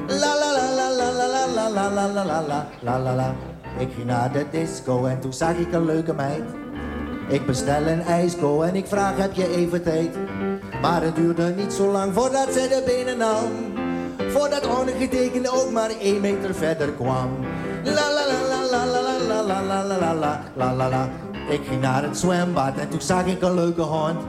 La 0.07 0.17
la 0.17 0.53
la 0.53 0.75
la 0.75 0.91
la 0.97 1.13
la 1.13 1.27
la 1.29 1.49
la 1.55 1.91
la 1.91 1.91
la 1.91 2.25
la 2.25 2.25
la 2.25 2.67
la 2.83 2.99
la 2.99 3.15
la. 3.15 3.54
Ik 3.79 3.89
ging 3.95 4.07
naar 4.07 4.33
de 4.33 4.45
disco 4.51 5.05
en 5.05 5.21
toen 5.21 5.33
zag 5.33 5.57
ik 5.57 5.73
een 5.73 5.85
leuke 5.85 6.13
meid. 6.15 6.45
Ik 7.29 7.47
bestel 7.47 7.87
een 7.87 8.03
ijsko 8.03 8.63
en 8.63 8.75
ik 8.75 8.87
vraag 8.87 9.17
heb 9.17 9.33
je 9.33 9.55
even 9.57 9.83
tijd. 9.83 10.17
Maar 10.83 11.03
het 11.03 11.17
duurde 11.17 11.55
niet 11.57 11.73
zo 11.73 11.91
lang 11.91 12.15
voordat 12.15 12.49
zij 12.53 12.69
de 12.69 12.83
benen 12.87 13.19
nam. 13.19 13.51
Voordat 14.31 14.67
ongetekende 14.67 15.51
ook 15.51 15.71
maar 15.71 15.91
één 16.01 16.21
meter 16.21 16.55
verder 16.55 16.93
kwam. 16.93 17.31
La 17.85 17.93
la 17.93 18.11
la 18.11 18.25
la 18.49 18.65
la 18.71 18.85
la 18.87 19.03
la 19.03 19.43
la 19.43 19.63
la 19.63 19.99
la 19.99 20.15
la 20.15 20.41
la 20.57 20.75
la 20.75 20.89
la. 20.89 21.09
Ik 21.49 21.61
ging 21.69 21.81
naar 21.81 22.03
het 22.03 22.19
zwembad 22.19 22.79
en 22.79 22.89
toen 22.89 23.01
zag 23.01 23.27
ik 23.27 23.43
een 23.43 23.55
leuke 23.55 23.83
hond. 23.83 24.21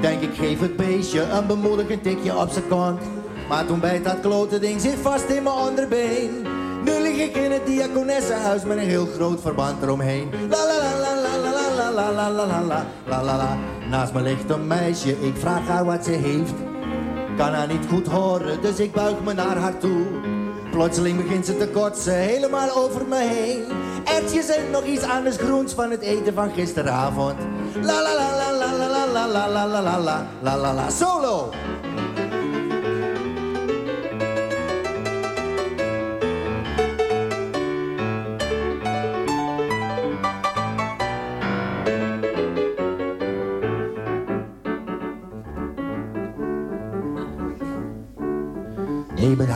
Denk 0.00 0.20
ik 0.22 0.34
geef 0.34 0.60
het 0.60 0.76
beestje 0.76 1.22
een 1.22 1.46
bemoedigend 1.46 2.02
tikje 2.02 2.38
op 2.38 2.50
zijn 2.50 2.68
kont. 2.68 3.00
Maar 3.48 3.66
toen 3.66 3.80
bijt 3.80 4.04
dat 4.04 4.20
klote 4.20 4.58
ding 4.58 4.80
zich 4.80 4.98
vast 5.02 5.28
in 5.28 5.42
mijn 5.42 5.56
onderbeen. 5.56 6.46
Nu 6.84 7.00
lig 7.00 7.16
ik 7.16 7.36
in 7.36 7.50
het 7.50 7.66
diakonessenhuis 7.66 8.64
met 8.64 8.76
een 8.76 8.88
heel 8.88 9.06
groot 9.06 9.40
verband 9.40 9.82
eromheen. 9.82 10.30
La 10.48 10.64
la 10.64 10.76
la 10.76 10.98
la 10.98 11.14
la 11.22 11.36
la 11.36 11.90
la 11.92 12.10
la 12.10 12.10
la 12.12 12.30
la 12.30 12.62
la 12.62 12.86
la 13.06 13.22
la 13.22 13.36
la. 13.36 13.56
Naast 13.90 14.12
me 14.12 14.22
ligt 14.22 14.50
een 14.50 14.66
meisje, 14.66 15.10
ik 15.10 15.36
vraag 15.36 15.66
haar 15.66 15.84
wat 15.84 16.04
ze 16.04 16.10
heeft. 16.10 16.54
Kan 17.36 17.52
haar 17.52 17.66
niet 17.66 17.86
goed 17.88 18.06
horen, 18.06 18.60
dus 18.60 18.78
ik 18.78 18.92
buig 18.92 19.22
me 19.24 19.32
naar 19.34 19.56
haar 19.56 19.78
toe. 19.78 20.04
Plotseling 20.70 21.22
begint 21.22 21.46
ze 21.46 21.56
te 21.56 21.68
kotsen, 21.68 22.14
helemaal 22.14 22.76
over 22.76 23.06
me 23.06 23.18
heen. 23.18 23.64
Ertjes 24.04 24.48
en 24.48 24.70
nog 24.70 24.84
iets 24.84 25.02
anders 25.02 25.36
groens 25.36 25.72
van 25.72 25.90
het 25.90 26.00
eten 26.00 26.34
van 26.34 26.50
gisteravond. 26.50 27.34
La 27.82 28.02
la 28.02 28.14
la 28.14 28.36
la 28.36 28.52
la 28.52 28.72
la 28.72 29.06
la 29.06 29.26
la 29.26 29.66
la 29.66 29.66
la 29.66 29.98
la 29.98 30.26
la 30.42 30.56
la 30.56 30.72
la 30.72 30.90
solo. 30.90 31.50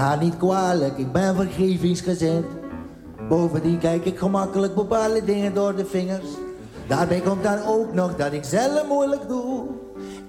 Haar 0.09 0.19
niet 0.19 0.37
kwalijk, 0.37 0.99
ik 0.99 1.13
ben 1.13 1.37
vergevingsgezind. 1.37 2.47
Bovendien 3.29 3.79
kijk 3.79 4.05
ik 4.05 4.19
gemakkelijk 4.19 4.75
bepaalde 4.75 5.25
dingen 5.25 5.55
door 5.55 5.77
de 5.77 5.85
vingers. 5.87 6.29
Daarbij 6.87 7.21
komt 7.21 7.43
dan 7.43 7.63
ook 7.63 7.95
nog 7.95 8.17
dat 8.17 8.33
ik 8.33 8.45
zelf 8.45 8.87
moeilijk 8.87 9.29
doe. 9.29 9.67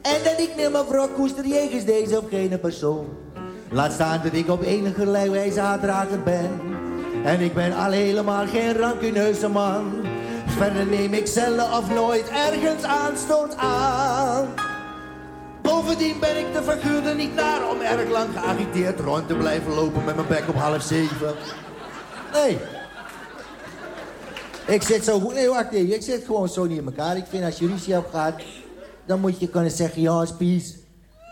En 0.02 0.24
dat 0.24 0.40
ik 0.40 0.72
mijn 0.72 0.86
wrok 0.86 1.14
koester 1.16 1.48
jegens 1.48 1.86
deze 1.86 2.18
of 2.18 2.30
gene 2.30 2.58
persoon. 2.58 3.06
Laat 3.72 3.92
staan 3.92 4.20
dat 4.24 4.34
ik 4.34 4.50
op 4.50 4.62
enige 4.62 5.30
wijze 5.30 5.60
haatdrager 5.60 6.24
ben. 6.24 6.50
En 7.24 7.40
ik 7.40 7.54
ben 7.54 7.76
al 7.76 7.92
helemaal 7.92 8.48
geen 8.48 8.74
rancuneuze 8.74 9.48
man. 9.48 9.92
Verder 10.48 10.86
neem 10.86 11.14
ik 11.14 11.28
zelden 11.28 11.72
of 11.72 11.94
nooit 11.94 12.30
ergens 12.30 12.84
aanstoot 12.84 13.56
aan. 13.56 14.69
Bovendien 15.90 16.20
ben 16.20 16.38
ik 16.38 16.54
de 16.54 16.64
figuur 16.64 17.16
niet 17.16 17.36
naar 17.36 17.70
om 17.70 17.82
erg 17.82 18.10
lang 18.10 18.30
geagiteerd 18.34 19.00
rond 19.00 19.28
te 19.28 19.36
blijven 19.36 19.74
lopen 19.74 20.06
met 20.06 20.16
mijn 20.16 20.28
bek 20.28 20.44
op 20.48 20.56
half 20.56 20.82
zeven. 20.82 21.34
Nee. 22.34 22.58
Ik 24.68 24.82
zit 24.82 25.04
zo 25.04 25.20
goed. 25.20 25.34
Nee, 25.34 25.50
wacht 25.50 25.72
even. 25.72 25.96
Ik 25.96 26.02
zit 26.02 26.26
gewoon 26.26 26.50
zo 26.50 26.66
niet 26.66 26.78
in 26.78 26.86
elkaar. 26.86 27.18
Ik 27.18 27.26
vind 27.30 27.44
als 27.44 27.60
je 27.60 27.68
ruzie 27.68 27.94
hebt 27.94 28.10
gehad, 28.10 28.34
dan 29.06 29.20
moet 29.20 29.40
je 29.40 29.48
kunnen 29.48 29.72
zeggen: 29.72 30.02
ja, 30.02 30.26
spies. 30.26 30.78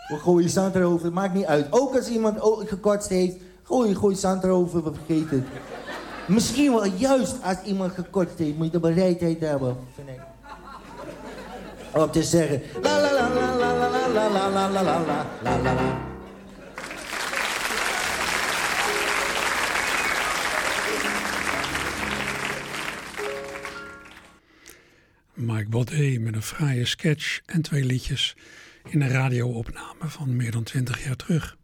We 0.08 0.16
gooien 0.16 0.50
zand 0.50 0.74
erover. 0.74 1.12
Maakt 1.12 1.34
niet 1.34 1.46
uit. 1.46 1.66
Ook 1.70 1.96
als 1.96 2.08
iemand 2.08 2.38
gekotst 2.68 3.08
heeft, 3.08 3.36
gooi, 3.62 3.94
gooi 3.94 4.16
zand 4.16 4.44
erover. 4.44 4.84
We 4.84 4.92
vergeten 4.94 5.30
het. 5.30 5.62
Misschien 6.26 6.72
wel 6.72 6.84
juist 6.84 7.36
als 7.42 7.62
iemand 7.64 7.92
gekotst 7.92 8.38
heeft, 8.38 8.56
moet 8.56 8.66
je 8.66 8.72
de 8.72 8.80
bereidheid 8.80 9.40
hebben, 9.40 9.76
vind 9.94 10.08
ik. 10.08 10.20
Om 11.92 12.10
te 12.10 12.22
zeggen: 12.22 12.62
la 12.82 13.00
la 13.00 13.12
la 13.12 13.28
la 13.28 13.54
la 13.54 13.72
la 13.72 13.88
la 13.88 14.28
la 14.28 14.48
la 14.48 14.68
la 14.68 14.82
la 15.42 15.62
la 15.62 15.72
la. 15.72 16.06
Mike 25.34 25.68
Baudet 25.68 26.20
met 26.20 26.34
een 26.34 26.42
fraaie 26.42 26.84
sketch 26.84 27.40
en 27.46 27.62
twee 27.62 27.84
liedjes 27.84 28.36
in 28.88 29.00
een 29.00 29.08
radioopname 29.08 30.08
van 30.08 30.36
meer 30.36 30.50
dan 30.50 30.62
twintig 30.62 31.04
jaar 31.04 31.16
terug. 31.16 31.56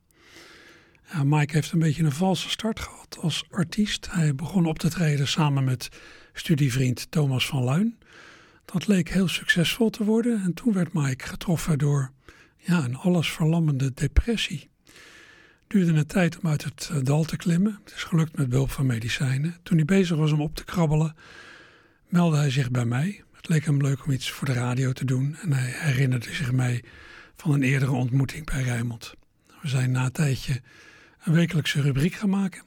Mike 1.22 1.54
heeft 1.54 1.72
een 1.72 1.78
beetje 1.78 2.02
een 2.02 2.12
valse 2.12 2.50
start 2.50 2.80
gehad 2.80 3.18
als 3.20 3.44
artiest. 3.50 4.08
Hij 4.10 4.34
begon 4.34 4.66
op 4.66 4.78
te 4.78 4.88
treden 4.88 5.28
samen 5.28 5.64
met 5.64 5.88
studievriend 6.32 7.10
Thomas 7.10 7.46
van 7.46 7.62
Luin. 7.62 7.98
Dat 8.64 8.86
leek 8.86 9.08
heel 9.08 9.28
succesvol 9.28 9.90
te 9.90 10.04
worden 10.04 10.42
en 10.42 10.54
toen 10.54 10.72
werd 10.72 10.92
Mike 10.92 11.26
getroffen 11.26 11.78
door 11.78 12.10
ja, 12.56 12.84
een 12.84 12.96
allesverlammende 12.96 13.92
depressie. 13.94 14.68
Duurde 15.66 15.92
een 15.92 16.06
tijd 16.06 16.38
om 16.38 16.48
uit 16.48 16.64
het 16.64 16.90
dal 17.02 17.24
te 17.24 17.36
klimmen. 17.36 17.80
Het 17.84 17.94
is 17.94 18.02
gelukt 18.02 18.36
met 18.36 18.48
behulp 18.48 18.70
van 18.70 18.86
medicijnen. 18.86 19.56
Toen 19.62 19.76
hij 19.76 19.84
bezig 19.84 20.16
was 20.16 20.32
om 20.32 20.40
op 20.40 20.54
te 20.54 20.64
krabbelen, 20.64 21.16
meldde 22.08 22.36
hij 22.36 22.50
zich 22.50 22.70
bij 22.70 22.84
mij. 22.84 23.24
Het 23.32 23.48
leek 23.48 23.64
hem 23.64 23.80
leuk 23.80 24.04
om 24.04 24.10
iets 24.10 24.30
voor 24.30 24.46
de 24.46 24.52
radio 24.52 24.92
te 24.92 25.04
doen 25.04 25.36
en 25.36 25.52
hij 25.52 25.70
herinnerde 25.76 26.34
zich 26.34 26.52
mij 26.52 26.84
van 27.36 27.52
een 27.52 27.62
eerdere 27.62 27.90
ontmoeting 27.90 28.46
bij 28.46 28.62
Rijmond. 28.62 29.14
We 29.62 29.68
zijn 29.68 29.90
na 29.90 30.04
een 30.04 30.12
tijdje 30.12 30.62
een 31.24 31.32
wekelijkse 31.32 31.80
rubriek 31.80 32.14
gaan 32.14 32.30
maken. 32.30 32.62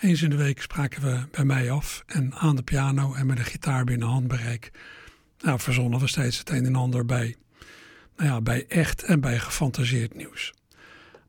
Eens 0.00 0.22
in 0.22 0.30
de 0.30 0.36
week 0.36 0.62
spraken 0.62 1.02
we 1.02 1.26
bij 1.30 1.44
mij 1.44 1.70
af 1.70 2.02
en 2.06 2.34
aan 2.34 2.56
de 2.56 2.62
piano 2.62 3.14
en 3.14 3.26
met 3.26 3.38
een 3.38 3.44
gitaar 3.44 3.84
binnen 3.84 4.08
handbereik. 4.08 4.70
Nou, 5.40 5.60
verzonnen 5.60 6.00
we 6.00 6.06
steeds 6.06 6.38
het 6.38 6.50
een 6.50 6.64
en 6.66 6.74
ander 6.74 7.04
bij, 7.04 7.36
nou 8.16 8.28
ja, 8.28 8.40
bij 8.40 8.66
echt 8.68 9.02
en 9.02 9.20
bij 9.20 9.38
gefantaseerd 9.38 10.14
nieuws. 10.14 10.54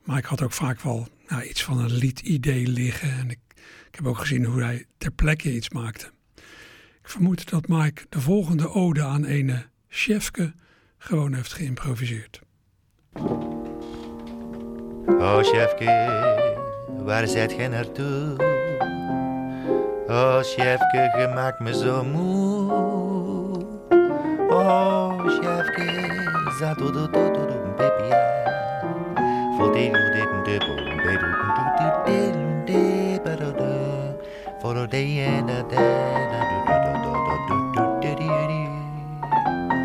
Maar 0.03 0.17
ik 0.17 0.25
had 0.25 0.41
ook 0.41 0.51
vaak 0.51 0.81
wel 0.81 1.07
nou, 1.27 1.43
iets 1.43 1.63
van 1.63 1.79
een 1.79 1.93
liedidee 1.93 2.67
liggen 2.67 3.11
en 3.11 3.29
ik, 3.29 3.39
ik 3.87 3.95
heb 3.95 4.05
ook 4.05 4.17
gezien 4.17 4.45
hoe 4.45 4.63
hij 4.63 4.85
ter 4.97 5.11
plekke 5.11 5.53
iets 5.53 5.69
maakte. 5.69 6.11
Ik 7.01 7.09
vermoed 7.09 7.49
dat 7.49 7.67
Mike 7.67 8.05
de 8.09 8.21
volgende 8.21 8.69
ode 8.69 9.03
aan 9.03 9.25
ene 9.25 9.65
Chefke 9.87 10.53
gewoon 10.97 11.33
heeft 11.33 11.53
geïmproviseerd. 11.53 12.41
Oh 15.07 15.39
chefke, 15.41 15.85
waar 17.03 17.27
zit 17.27 17.53
gij 17.53 17.67
naartoe? 17.67 18.35
Oh 20.07 20.39
chefke, 20.41 21.15
je 21.17 21.31
maakt 21.35 21.59
me 21.59 21.73
zo 21.73 22.03
moe. 22.03 23.00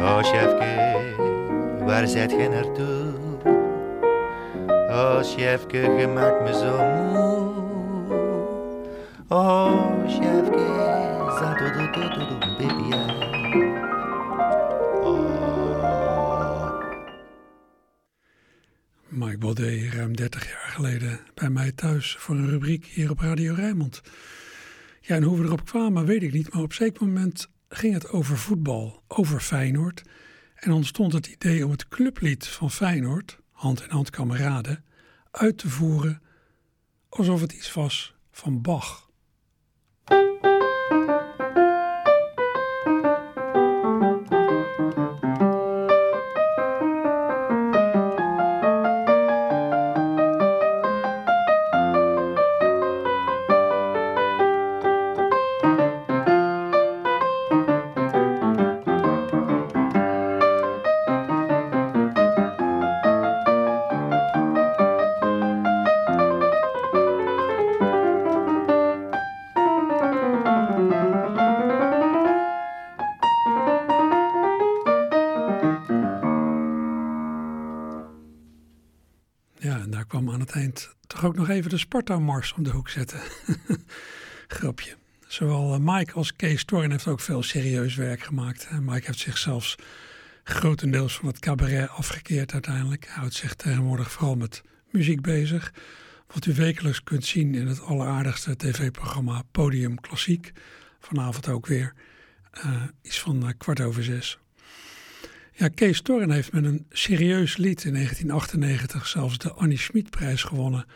Oh, 0.00 0.22
chefke, 0.22 0.72
waar 1.84 2.06
do 2.06 2.30
je 2.30 2.48
naartoe? 2.48 3.12
Oh, 4.90 5.22
chefke, 5.22 5.80
do 5.96 6.08
do 6.08 6.40
me 6.42 6.52
zo 6.54 6.76
moe. 6.76 7.25
Thuis 21.76 22.16
voor 22.18 22.34
een 22.34 22.48
rubriek 22.48 22.86
hier 22.86 23.10
op 23.10 23.18
Radio 23.18 23.54
Rijnmond. 23.54 24.02
Ja, 25.00 25.14
en 25.14 25.22
hoe 25.22 25.38
we 25.38 25.44
erop 25.44 25.64
kwamen 25.64 26.06
weet 26.06 26.22
ik 26.22 26.32
niet, 26.32 26.52
maar 26.52 26.62
op 26.62 26.68
een 26.68 26.74
zeker 26.74 27.06
moment 27.06 27.48
ging 27.68 27.94
het 27.94 28.08
over 28.08 28.38
voetbal, 28.38 29.02
over 29.08 29.40
Feyenoord. 29.40 30.02
En 30.54 30.72
ontstond 30.72 31.12
het 31.12 31.26
idee 31.26 31.64
om 31.64 31.70
het 31.70 31.88
clublied 31.88 32.46
van 32.46 32.70
Feyenoord, 32.70 33.38
Hand 33.50 33.82
in 33.82 33.90
Hand 33.90 34.10
Kameraden, 34.10 34.84
uit 35.30 35.58
te 35.58 35.68
voeren 35.68 36.22
alsof 37.08 37.40
het 37.40 37.52
iets 37.52 37.72
was 37.72 38.14
van 38.30 38.62
Bach. 38.62 39.10
De 81.76 81.82
Sparta-mars 81.82 82.52
om 82.52 82.62
de 82.62 82.70
hoek 82.70 82.88
zetten. 82.88 83.20
Grapje. 84.48 84.96
Zowel 85.26 85.74
eh, 85.74 85.80
Mike 85.80 86.12
als 86.12 86.36
Kees 86.36 86.64
Torin 86.64 86.90
heeft 86.90 87.06
ook 87.06 87.20
veel 87.20 87.42
serieus 87.42 87.94
werk 87.94 88.20
gemaakt. 88.20 88.68
Mike 88.80 89.06
heeft 89.06 89.18
zich 89.18 89.38
zelfs 89.38 89.76
grotendeels 90.44 91.16
van 91.16 91.26
het 91.26 91.38
cabaret 91.38 91.88
afgekeerd 91.88 92.52
uiteindelijk. 92.52 93.04
Hij 93.04 93.14
houdt 93.14 93.34
zich 93.34 93.54
tegenwoordig 93.54 94.12
vooral 94.12 94.36
met 94.36 94.62
muziek 94.90 95.20
bezig. 95.20 95.72
Wat 96.26 96.46
u 96.46 96.54
wekelijks 96.54 97.02
kunt 97.02 97.24
zien 97.24 97.54
in 97.54 97.66
het 97.66 97.80
alleraardigste 97.80 98.56
tv-programma 98.56 99.42
Podium 99.52 100.00
Klassiek. 100.00 100.52
Vanavond 101.00 101.48
ook 101.48 101.66
weer. 101.66 101.94
Uh, 102.64 102.82
iets 103.02 103.20
van 103.20 103.44
uh, 103.44 103.50
kwart 103.58 103.80
over 103.80 104.04
zes. 104.04 104.38
Ja, 105.52 105.68
Kees 105.68 106.00
Torren 106.00 106.30
heeft 106.30 106.52
met 106.52 106.64
een 106.64 106.86
serieus 106.90 107.56
lied 107.56 107.84
in 107.84 107.92
1998 107.92 109.06
zelfs 109.06 109.38
de 109.38 109.52
Annie 109.52 109.78
Schmid-prijs 109.78 110.42
gewonnen 110.42 110.86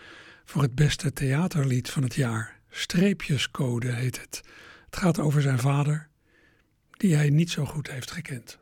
voor 0.50 0.62
het 0.62 0.74
beste 0.74 1.12
theaterlied 1.12 1.90
van 1.90 2.02
het 2.02 2.14
jaar. 2.14 2.60
Streepjescode 2.70 3.92
heet 3.92 4.20
het. 4.20 4.40
Het 4.84 4.96
gaat 4.96 5.18
over 5.18 5.42
zijn 5.42 5.58
vader, 5.58 6.08
die 6.90 7.14
hij 7.14 7.30
niet 7.30 7.50
zo 7.50 7.64
goed 7.64 7.90
heeft 7.90 8.10
gekend. 8.10 8.58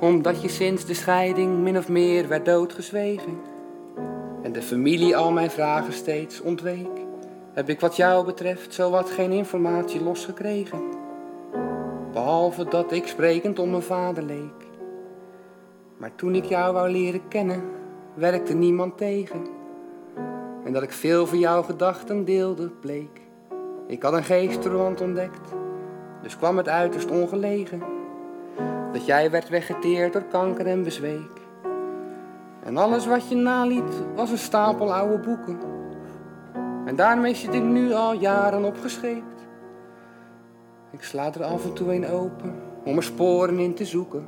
Omdat 0.00 0.42
je 0.42 0.48
sinds 0.48 0.86
de 0.86 0.94
scheiding 0.94 1.62
min 1.62 1.78
of 1.78 1.88
meer 1.88 2.28
werd 2.28 2.44
doodgezwegen 2.44 3.53
en 4.44 4.52
de 4.52 4.62
familie 4.62 5.16
al 5.16 5.32
mijn 5.32 5.50
vragen 5.50 5.92
steeds 5.92 6.40
ontweek. 6.40 7.00
Heb 7.52 7.68
ik 7.68 7.80
wat 7.80 7.96
jou 7.96 8.24
betreft 8.24 8.74
zowat 8.74 9.10
geen 9.10 9.32
informatie 9.32 10.02
losgekregen. 10.02 10.82
Behalve 12.12 12.64
dat 12.68 12.92
ik 12.92 13.06
sprekend 13.06 13.58
om 13.58 13.70
mijn 13.70 13.82
vader 13.82 14.22
leek. 14.22 14.66
Maar 15.96 16.14
toen 16.14 16.34
ik 16.34 16.44
jou 16.44 16.72
wou 16.72 16.90
leren 16.90 17.28
kennen, 17.28 17.62
werkte 18.14 18.54
niemand 18.54 18.98
tegen. 18.98 19.46
En 20.64 20.72
dat 20.72 20.82
ik 20.82 20.92
veel 20.92 21.26
van 21.26 21.38
jouw 21.38 21.62
gedachten 21.62 22.24
deelde, 22.24 22.70
bleek. 22.80 23.20
Ik 23.86 24.02
had 24.02 24.12
een 24.12 24.24
geestverwant 24.24 25.00
ontdekt, 25.00 25.52
dus 26.22 26.36
kwam 26.36 26.56
het 26.56 26.68
uiterst 26.68 27.10
ongelegen. 27.10 27.82
Dat 28.92 29.06
jij 29.06 29.30
werd 29.30 29.48
weggeteerd 29.48 30.12
door 30.12 30.24
kanker 30.24 30.66
en 30.66 30.82
bezweek. 30.82 31.43
En 32.64 32.76
alles 32.76 33.06
wat 33.06 33.28
je 33.28 33.34
naliet 33.34 34.02
was 34.14 34.30
een 34.30 34.38
stapel 34.38 34.94
oude 34.94 35.18
boeken. 35.18 35.58
En 36.84 36.96
daarmee 36.96 37.34
zit 37.34 37.54
ik 37.54 37.62
nu 37.62 37.92
al 37.92 38.12
jaren 38.12 38.64
opgescheept. 38.64 39.46
Ik 40.90 41.02
sla 41.02 41.34
er 41.34 41.44
af 41.44 41.64
en 41.64 41.72
toe 41.72 41.94
een 41.94 42.08
open 42.08 42.54
om 42.84 42.96
er 42.96 43.02
sporen 43.02 43.58
in 43.58 43.74
te 43.74 43.84
zoeken. 43.84 44.26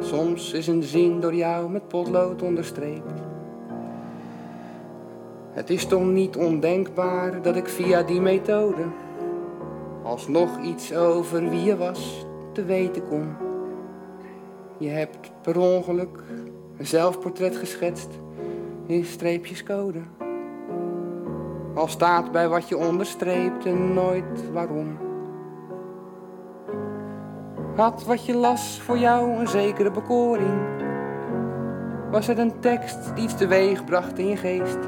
Soms 0.00 0.52
is 0.52 0.66
een 0.66 0.82
zin 0.82 1.20
door 1.20 1.34
jou 1.34 1.70
met 1.70 1.88
potlood 1.88 2.42
onderstreept. 2.42 3.20
Het 5.52 5.70
is 5.70 5.86
toch 5.86 6.04
niet 6.04 6.36
ondenkbaar 6.36 7.42
dat 7.42 7.56
ik 7.56 7.68
via 7.68 8.02
die 8.02 8.20
methode 8.20 8.84
alsnog 10.02 10.60
iets 10.62 10.94
over 10.94 11.48
wie 11.48 11.62
je 11.62 11.76
was 11.76 12.26
te 12.52 12.64
weten 12.64 13.08
kom. 13.08 13.36
Je 14.78 14.88
hebt 14.88 15.30
per 15.42 15.58
ongeluk 15.58 16.22
een 16.78 16.86
zelfportret 16.86 17.56
geschetst 17.56 18.08
in 18.86 19.04
streepjescode. 19.04 20.00
Al 21.74 21.88
staat 21.88 22.32
bij 22.32 22.48
wat 22.48 22.68
je 22.68 22.76
onderstreept 22.76 23.66
en 23.66 23.94
nooit 23.94 24.52
waarom. 24.52 24.98
Had 27.76 28.04
wat 28.04 28.26
je 28.26 28.34
las 28.34 28.80
voor 28.80 28.98
jou 28.98 29.30
een 29.30 29.48
zekere 29.48 29.90
bekoring? 29.90 30.86
Was 32.10 32.26
het 32.26 32.38
een 32.38 32.60
tekst 32.60 33.14
die 33.14 33.24
iets 33.24 33.36
teweeg 33.36 33.84
bracht 33.84 34.18
in 34.18 34.26
je 34.26 34.36
geest? 34.36 34.78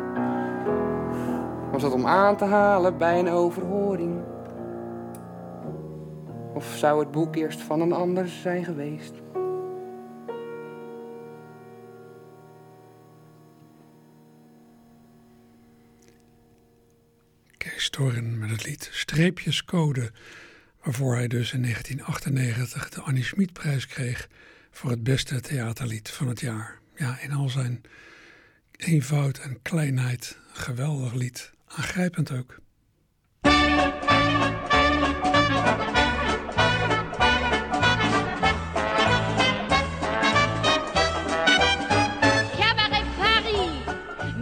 Was 1.73 1.83
dat 1.83 1.93
om 1.93 2.07
aan 2.07 2.37
te 2.37 2.45
halen 2.45 2.97
bij 2.97 3.19
een 3.19 3.31
overhoring? 3.31 4.21
Of 6.55 6.65
zou 6.65 7.01
het 7.01 7.11
boek 7.11 7.37
eerst 7.37 7.61
van 7.61 7.81
een 7.81 7.93
ander 7.93 8.29
zijn 8.29 8.65
geweest? 8.65 9.13
Met 18.01 18.51
het 18.51 18.65
lied 18.65 18.89
Streepjescode, 18.93 20.11
waarvoor 20.83 21.15
hij 21.15 21.29
dus 21.29 21.53
in 21.53 21.63
1998 21.63 22.89
de 22.89 23.01
Annie 23.01 23.25
Schmid-prijs 23.25 23.87
kreeg 23.87 24.29
voor 24.71 24.91
het 24.91 25.03
beste 25.03 25.41
theaterlied 25.41 26.11
van 26.11 26.29
het 26.29 26.41
jaar. 26.41 26.79
Ja, 26.97 27.19
in 27.21 27.33
al 27.33 27.49
zijn 27.49 27.81
eenvoud 28.77 29.39
en 29.39 29.63
kleinheid, 29.63 30.39
geweldig 30.53 31.15
lied, 31.15 31.53
aangrijpend 31.67 32.33
ook. 32.33 32.59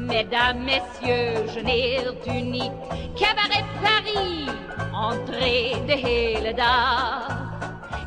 Mesdames, 0.06 0.64
messieurs, 0.64 1.52
geneert 1.52 2.26
u 2.26 2.40
niet. 2.40 3.07
Cabaret 3.18 3.64
Paris, 3.82 4.48
entree 4.92 5.84
de 5.86 5.96
hele 5.96 6.54
dag. 6.54 7.26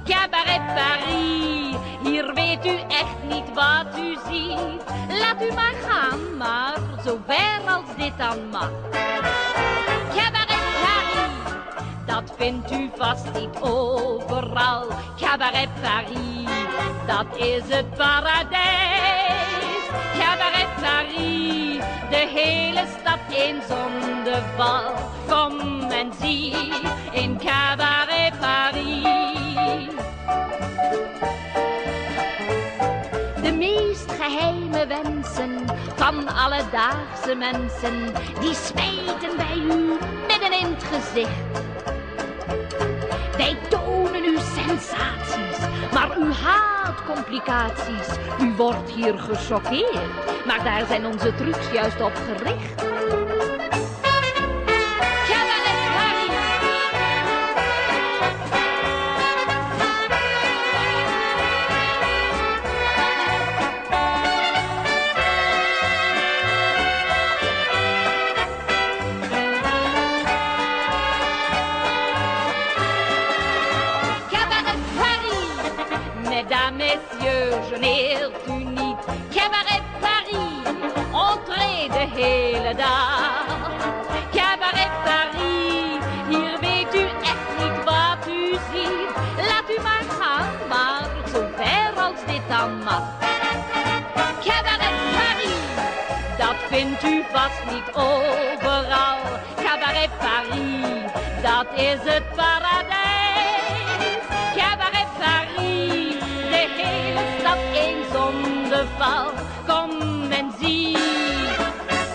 Cabaret 0.06 0.66
Paris, 0.76 1.76
hier 2.04 2.34
weet 2.34 2.66
u 2.66 2.76
echt 2.88 3.24
niet 3.30 3.54
wat 3.54 3.98
u 3.98 4.18
ziet. 4.30 4.82
Laat 5.20 5.42
u 5.42 5.54
maar 5.54 5.74
gaan, 5.88 6.38
maar 6.38 6.78
zo 7.06 7.20
ver 7.28 7.62
als 7.68 7.96
dit 7.98 8.18
dan 8.18 8.50
mag. 8.52 8.72
Cabaret 10.16 10.68
Paris, 10.84 11.54
dat 12.06 12.34
vindt 12.38 12.72
u 12.72 12.90
vast 12.96 13.34
niet 13.34 13.62
overal. 13.62 14.88
Cabaret 15.20 15.70
Paris, 15.82 16.50
dat 17.08 17.26
is 17.38 17.76
het 17.76 17.90
paradijs. 17.96 18.60
Cabaret 20.20 20.61
de 22.12 22.28
hele 22.28 22.84
stad 23.00 23.20
in 23.30 23.62
zondeval. 23.68 24.94
Kom 25.28 25.82
en 25.92 26.12
zie 26.22 26.54
in 27.12 27.38
Cabaret 27.38 28.40
Paris. 28.40 29.94
De 33.42 33.52
meest 33.52 34.12
geheime 34.12 34.88
wensen 34.88 35.66
van 35.96 36.28
alledaagse 36.28 37.36
mensen, 37.36 38.14
die 38.40 38.56
smijten 38.56 39.38
bij 39.38 39.58
u 39.58 39.98
midden 40.28 40.60
in 40.60 40.66
het 40.74 40.84
gezicht. 40.84 41.52
Sensaties, 44.42 45.58
maar 45.94 46.18
u 46.20 46.32
haat 46.34 47.04
complicaties. 47.06 48.08
U 48.42 48.54
wordt 48.56 48.90
hier 48.90 49.20
gechoqueerd, 49.20 50.46
maar 50.46 50.64
daar 50.64 50.86
zijn 50.88 51.06
onze 51.06 51.36
trucs 51.36 51.72
juist 51.72 52.02
op 52.02 52.14
gericht. 52.16 53.51
Geneert 77.74 78.48
u 78.48 78.54
niet. 78.64 78.98
Cabaret 79.36 79.86
Paris, 80.00 80.68
entree 81.28 81.90
de 81.90 82.22
hele 82.22 82.76
dag. 82.76 83.46
Cabaret 84.32 84.94
Paris, 85.04 86.04
hier 86.30 86.60
weet 86.60 86.96
u 86.96 87.06
echt 87.32 87.50
niet 87.60 87.84
wat 87.84 88.28
u 88.28 88.58
ziet. 88.72 89.12
Laat 89.48 89.70
u 89.78 89.82
maar 89.82 90.06
gaan, 90.20 90.48
maar 90.70 91.10
zo 91.34 91.48
ver 91.56 92.04
als 92.04 92.20
dit 92.26 92.42
dan 92.48 92.84
mag. 92.84 93.04
Cabaret 94.44 94.98
Paris, 95.16 95.72
dat 96.38 96.56
vindt 96.70 97.04
u 97.04 97.24
vast 97.32 97.64
niet 97.72 97.90
overal. 97.94 99.18
Cabaret 99.56 100.10
Paris, 100.18 101.12
dat 101.42 101.66
is 101.76 102.14
het 102.14 102.24
paradijs. 102.36 103.11
Kom 108.82 110.32
en 110.32 110.52
zie, 110.60 110.98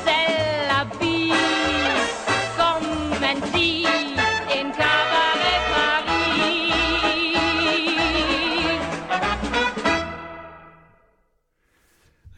c'est 0.05 0.67
la 0.69 0.85
vie. 0.99 1.33
Kom 2.57 3.23
en 3.23 3.41
zie 3.53 3.87
in 4.59 4.73
Cabaret 4.73 5.63
Paris. 5.73 6.75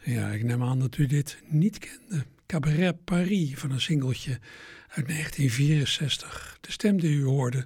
Ja, 0.03 0.27
ik 0.27 0.43
neem 0.43 0.63
aan 0.63 0.79
dat 0.79 0.97
u 0.97 1.05
dit 1.05 1.37
niet 1.47 1.77
kende. 1.77 2.25
Cabaret 2.45 3.03
Paris 3.03 3.53
van 3.55 3.71
een 3.71 3.81
singeltje 3.81 4.39
uit 4.87 5.07
1964. 5.07 6.57
De 6.61 6.71
stem 6.71 6.99
die 6.99 7.15
u 7.15 7.23
hoorde 7.23 7.65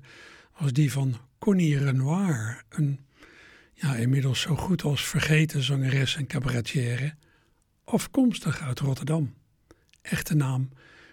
was 0.58 0.73
die 0.73 0.91
van 0.91 1.17
Connie 1.39 1.78
Renoir, 1.78 2.63
een 2.69 2.99
ja, 3.73 3.95
inmiddels 3.95 4.41
zo 4.41 4.55
goed 4.55 4.83
als 4.83 5.05
vergeten 5.05 5.63
zangeres 5.63 6.15
en 6.15 6.27
cabaretière, 6.27 7.13
afkomstig 7.83 8.62
uit 8.62 8.79
Rotterdam. 8.79 9.33
Echte 10.01 10.36
naam 10.36 10.69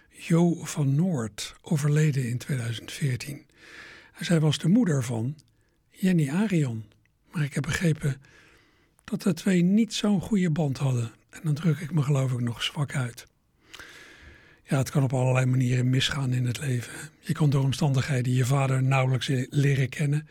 Jo 0.09 0.63
van 0.63 0.95
Noord, 0.95 1.55
overleden 1.61 2.29
in 2.29 2.37
2014. 2.37 3.45
En 4.17 4.25
zij 4.25 4.39
was 4.39 4.57
de 4.57 4.67
moeder 4.67 5.03
van 5.03 5.35
Jenny 5.89 6.29
Arion. 6.29 6.85
Maar 7.31 7.43
ik 7.43 7.53
heb 7.53 7.63
begrepen 7.63 8.21
dat 9.03 9.21
de 9.21 9.33
twee 9.33 9.61
niet 9.61 9.93
zo'n 9.93 10.21
goede 10.21 10.49
band 10.49 10.77
hadden. 10.77 11.11
En 11.29 11.39
dan 11.43 11.53
druk 11.53 11.79
ik 11.79 11.91
me 11.91 12.01
geloof 12.01 12.31
ik 12.31 12.39
nog 12.39 12.63
zwak 12.63 12.95
uit. 12.95 13.25
Ja, 14.63 14.77
het 14.77 14.89
kan 14.89 15.03
op 15.03 15.13
allerlei 15.13 15.45
manieren 15.45 15.89
misgaan 15.89 16.33
in 16.33 16.45
het 16.45 16.59
leven. 16.59 16.93
Je 17.19 17.33
kan 17.33 17.49
door 17.49 17.63
omstandigheden 17.63 18.33
je 18.33 18.45
vader 18.45 18.83
nauwelijks 18.83 19.31
leren 19.49 19.89
kennen. 19.89 20.27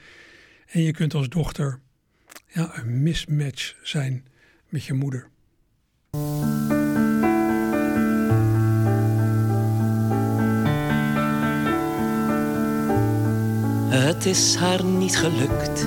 En 0.66 0.82
je 0.82 0.92
kunt 0.92 1.14
als 1.14 1.28
dochter 1.28 1.80
ja, 2.52 2.70
een 2.74 3.02
mismatch 3.02 3.74
zijn 3.82 4.24
met 4.68 4.84
je 4.84 4.94
moeder. 4.94 5.28
Het 13.88 14.26
is 14.26 14.54
haar 14.54 14.84
niet 14.84 15.16
gelukt, 15.16 15.78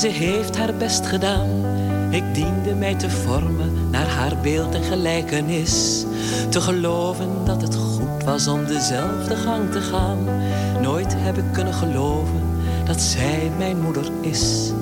ze 0.00 0.08
heeft 0.08 0.56
haar 0.56 0.74
best 0.74 1.06
gedaan. 1.06 1.64
Ik 2.10 2.34
diende 2.34 2.74
mij 2.74 2.94
te 2.94 3.10
vormen 3.10 3.90
naar 3.90 4.06
haar 4.06 4.40
beeld 4.40 4.74
en 4.74 4.82
gelijkenis. 4.82 6.04
Te 6.50 6.60
geloven 6.60 7.44
dat 7.44 7.62
het 7.62 7.74
goed 7.74 8.24
was 8.24 8.48
om 8.48 8.64
dezelfde 8.66 9.36
gang 9.36 9.70
te 9.70 9.80
gaan. 9.80 10.24
Nooit 10.82 11.14
heb 11.16 11.36
ik 11.36 11.52
kunnen 11.52 11.74
geloven 11.74 12.42
dat 12.84 13.00
zij 13.00 13.50
mijn 13.58 13.80
moeder 13.80 14.10
is. 14.20 14.72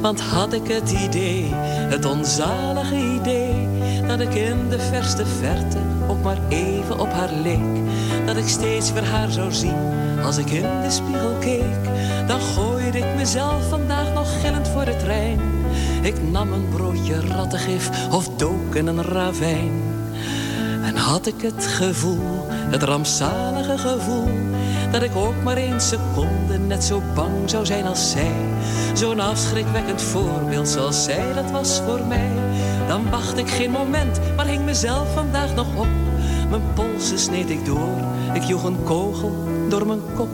Want 0.00 0.20
had 0.20 0.52
ik 0.52 0.68
het 0.68 0.90
idee, 0.90 1.50
het 1.64 2.04
onzalige 2.04 2.96
idee, 2.96 3.68
dat 4.06 4.20
ik 4.20 4.34
in 4.34 4.68
de 4.68 4.78
verste 4.78 5.26
verte 5.26 5.78
ook 6.08 6.22
maar 6.22 6.38
even 6.48 6.98
op 6.98 7.12
haar 7.12 7.32
leek. 7.42 7.80
Dat 8.26 8.36
ik 8.36 8.48
steeds 8.48 8.92
weer 8.92 9.04
haar 9.04 9.30
zou 9.30 9.52
zien 9.52 10.00
als 10.24 10.36
ik 10.36 10.50
in 10.50 10.82
de 10.82 10.90
spiegel 10.90 11.36
keek. 11.40 11.84
Dan 12.26 12.40
gooide 12.40 12.98
ik 12.98 13.16
mezelf 13.16 13.68
vandaag 13.68 14.12
nog 14.12 14.40
gillend 14.40 14.68
voor 14.68 14.84
de 14.84 14.96
trein. 14.96 15.40
Ik 16.02 16.30
nam 16.30 16.52
een 16.52 16.68
broodje 16.68 17.20
rattengif 17.26 17.90
of 18.10 18.28
dook 18.28 18.74
in 18.74 18.86
een 18.86 19.02
ravijn. 19.02 19.82
En 20.84 20.96
had 20.96 21.26
ik 21.26 21.42
het 21.42 21.66
gevoel, 21.66 22.46
het 22.48 22.82
rampzalige 22.82 23.78
gevoel, 23.78 24.28
dat 24.90 25.02
ik 25.02 25.16
ook 25.16 25.42
maar 25.42 25.56
één 25.56 25.80
seconde 25.80 26.58
net 26.58 26.84
zo 26.84 27.02
bang 27.14 27.50
zou 27.50 27.66
zijn 27.66 27.86
als 27.86 28.10
zij. 28.10 28.32
Zo'n 28.94 29.20
afschrikwekkend 29.20 30.02
voorbeeld 30.02 30.68
zoals 30.68 31.04
zij 31.04 31.32
dat 31.34 31.50
was 31.50 31.80
voor 31.86 32.00
mij. 32.08 32.30
Dan 32.88 33.10
wacht 33.10 33.38
ik 33.38 33.48
geen 33.48 33.70
moment, 33.70 34.20
maar 34.36 34.46
hing 34.46 34.64
mezelf 34.64 35.12
vandaag 35.14 35.54
nog 35.54 35.66
op. 35.76 35.88
Mijn 36.50 36.62
polsen 36.74 37.18
sneed 37.18 37.50
ik 37.50 37.64
door, 37.64 37.98
ik 38.34 38.42
joeg 38.42 38.64
een 38.64 38.82
kogel 38.84 39.32
door 39.68 39.86
mijn 39.86 40.00
kop. 40.16 40.28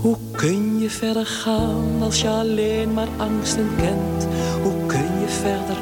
Hoe 0.00 0.16
kun 0.32 0.78
je 0.78 0.90
verder 0.90 1.26
gaan 1.26 2.02
als 2.02 2.20
je 2.20 2.28
alleen 2.28 2.92
maar 2.94 3.08
angsten 3.16 3.68
kent? 3.76 4.26
Hoe 4.62 4.86
kun 4.86 5.09
verder 5.30 5.76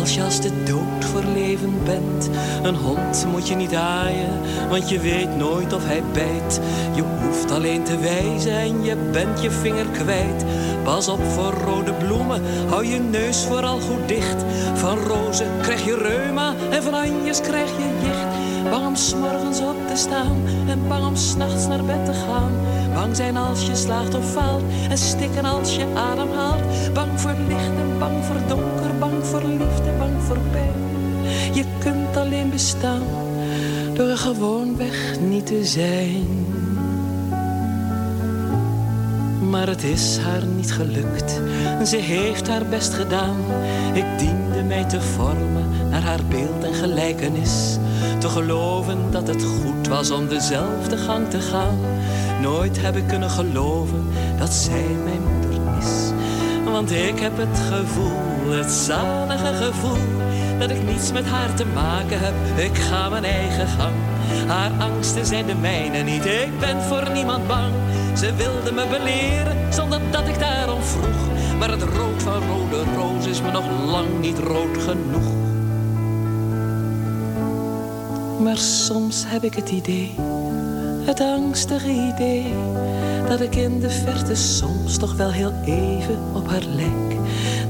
als 0.00 0.14
je 0.14 0.22
als 0.22 0.40
de 0.40 0.62
dood 0.64 1.04
voor 1.04 1.24
leven 1.34 1.74
bent? 1.84 2.30
Een 2.62 2.74
hond 2.74 3.26
moet 3.32 3.48
je 3.48 3.54
niet 3.54 3.74
aaien, 3.74 4.40
want 4.68 4.88
je 4.88 5.00
weet 5.00 5.36
nooit 5.36 5.72
of 5.72 5.84
hij 5.84 6.02
bijt. 6.12 6.60
Je 6.94 7.02
hoeft 7.02 7.50
alleen 7.50 7.84
te 7.84 7.98
wijzen 7.98 8.52
en 8.52 8.84
je 8.84 8.96
bent 9.12 9.42
je 9.42 9.50
vinger 9.50 9.86
kwijt. 9.86 10.44
Pas 10.84 11.08
op 11.08 11.24
voor 11.24 11.52
rode 11.64 11.92
bloemen, 11.92 12.42
hou 12.68 12.86
je 12.86 12.98
neus 12.98 13.44
vooral 13.44 13.80
goed 13.80 14.08
dicht. 14.08 14.44
Van 14.74 14.98
rozen 14.98 15.60
krijg 15.62 15.84
je 15.84 15.96
reuma 15.96 16.54
en 16.70 16.82
van 16.82 16.94
anjes 16.94 17.40
krijg 17.40 17.70
je 17.70 17.98
jicht. 18.02 18.39
Bang 18.70 18.86
om 18.86 18.96
s'morgens 18.96 19.60
op 19.60 19.76
te 19.88 19.96
staan 19.96 20.36
en 20.68 20.88
bang 20.88 21.06
om 21.06 21.16
s'nachts 21.16 21.66
naar 21.66 21.84
bed 21.84 22.04
te 22.04 22.12
gaan. 22.12 22.52
Bang 22.94 23.16
zijn 23.16 23.36
als 23.36 23.66
je 23.66 23.76
slaagt 23.76 24.14
of 24.14 24.30
faalt 24.30 24.62
en 24.90 24.98
stikken 24.98 25.44
als 25.44 25.76
je 25.76 25.86
ademhaalt. 25.94 26.92
Bang 26.94 27.20
voor 27.20 27.34
licht 27.48 27.78
en 27.78 27.98
bang 27.98 28.24
voor 28.24 28.36
donker, 28.48 28.98
bang 28.98 29.26
voor 29.26 29.42
liefde, 29.42 29.92
bang 29.98 30.22
voor 30.22 30.38
pijn. 30.50 30.72
Je 31.52 31.64
kunt 31.78 32.16
alleen 32.16 32.50
bestaan 32.50 33.02
door 33.94 34.08
er 34.08 34.18
gewoonweg 34.18 35.20
niet 35.20 35.46
te 35.46 35.64
zijn. 35.64 36.26
Maar 39.50 39.68
het 39.68 39.82
is 39.82 40.18
haar 40.18 40.44
niet 40.56 40.72
gelukt, 40.72 41.40
ze 41.84 41.96
heeft 41.96 42.48
haar 42.48 42.66
best 42.66 42.94
gedaan. 42.94 43.36
Ik 43.92 44.04
diende 44.18 44.62
mij 44.62 44.84
te 44.84 45.00
vormen 45.00 45.90
naar 45.90 46.02
haar 46.02 46.24
beeld 46.28 46.64
en 46.64 46.74
gelijkenis. 46.74 47.78
Te 48.18 48.28
geloven 48.28 48.98
dat 49.10 49.26
het 49.26 49.44
goed 49.44 49.88
was 49.88 50.10
om 50.10 50.28
dezelfde 50.28 50.96
gang 50.96 51.30
te 51.30 51.40
gaan. 51.40 51.78
Nooit 52.40 52.82
heb 52.82 52.96
ik 52.96 53.06
kunnen 53.06 53.30
geloven 53.30 54.08
dat 54.38 54.52
zij 54.52 54.86
mijn 55.04 55.22
moeder 55.22 55.60
is. 55.78 56.12
Want 56.72 56.92
ik 56.92 57.18
heb 57.18 57.36
het 57.36 57.58
gevoel, 57.68 58.50
het 58.50 58.70
zalige 58.70 59.54
gevoel, 59.54 60.18
dat 60.58 60.70
ik 60.70 60.82
niets 60.82 61.12
met 61.12 61.26
haar 61.26 61.54
te 61.54 61.66
maken 61.74 62.18
heb. 62.20 62.34
Ik 62.56 62.78
ga 62.78 63.08
mijn 63.08 63.24
eigen 63.24 63.68
gang. 63.68 63.94
Haar 64.46 64.70
angsten 64.78 65.26
zijn 65.26 65.46
de 65.46 65.54
mijne 65.54 65.98
niet, 65.98 66.24
ik 66.24 66.58
ben 66.58 66.82
voor 66.82 67.10
niemand 67.12 67.46
bang. 67.46 67.72
Ze 68.16 68.34
wilde 68.34 68.72
me 68.72 68.86
beleren, 68.90 69.72
zonder 69.72 70.00
dat 70.10 70.28
ik 70.28 70.38
daarom 70.38 70.82
vroeg. 70.82 71.28
Maar 71.58 71.70
het 71.70 71.82
rood 71.82 72.22
van 72.22 72.42
rode 72.48 72.84
roos 72.96 73.26
is 73.26 73.42
me 73.42 73.50
nog 73.50 73.64
lang 73.86 74.20
niet 74.20 74.38
rood 74.38 74.82
genoeg. 74.82 75.39
Maar 78.42 78.58
soms 78.58 79.24
heb 79.26 79.44
ik 79.44 79.54
het 79.54 79.70
idee, 79.70 80.14
het 81.04 81.20
angstige 81.20 81.90
idee, 81.90 82.54
dat 83.28 83.40
ik 83.40 83.54
in 83.54 83.80
de 83.80 83.90
verte 83.90 84.34
soms 84.34 84.96
toch 84.96 85.14
wel 85.14 85.30
heel 85.30 85.52
even 85.64 86.18
op 86.34 86.48
haar 86.48 86.64
lijk. 86.64 87.18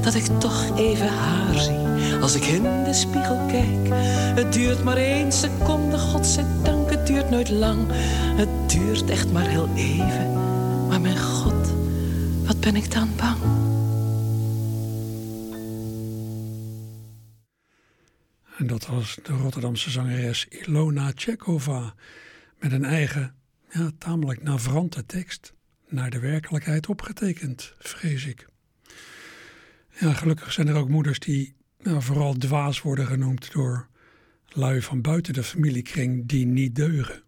Dat 0.01 0.13
ik 0.13 0.25
toch 0.39 0.77
even 0.77 1.07
haar 1.07 1.57
zie 1.59 1.91
als 2.21 2.35
ik 2.35 2.43
in 2.43 2.63
de 2.83 2.93
spiegel 2.93 3.39
kijk. 3.47 3.99
Het 4.35 4.53
duurt 4.53 4.83
maar 4.83 4.97
één 4.97 5.31
seconde, 5.31 5.97
godzijdank, 5.97 6.89
het 6.89 7.07
duurt 7.07 7.29
nooit 7.29 7.49
lang. 7.49 7.79
Het 8.35 8.69
duurt 8.69 9.09
echt 9.09 9.31
maar 9.31 9.47
heel 9.47 9.69
even. 9.75 10.33
Maar 10.87 11.01
mijn 11.01 11.19
god, 11.19 11.73
wat 12.45 12.59
ben 12.59 12.75
ik 12.75 12.93
dan 12.93 13.09
bang. 13.17 13.50
Dat 18.81 18.89
was 18.89 19.17
de 19.23 19.33
Rotterdamse 19.33 19.89
zangeres 19.89 20.45
Ilona 20.47 21.11
Tchekova. 21.13 21.95
Met 22.59 22.71
een 22.71 22.83
eigen, 22.83 23.35
ja, 23.69 23.91
tamelijk 23.97 24.43
navrante 24.43 25.05
tekst. 25.05 25.53
Naar 25.87 26.09
de 26.09 26.19
werkelijkheid 26.19 26.87
opgetekend, 26.87 27.73
vrees 27.79 28.25
ik. 28.25 28.47
Ja, 29.99 30.13
gelukkig 30.13 30.51
zijn 30.51 30.67
er 30.67 30.75
ook 30.75 30.89
moeders 30.89 31.19
die 31.19 31.55
nou, 31.79 32.01
vooral 32.01 32.33
dwaas 32.33 32.81
worden 32.81 33.07
genoemd 33.07 33.51
door 33.51 33.87
lui 34.47 34.81
van 34.81 35.01
buiten 35.01 35.33
de 35.33 35.43
familiekring 35.43 36.27
die 36.27 36.45
niet 36.45 36.75
deugen. 36.75 37.23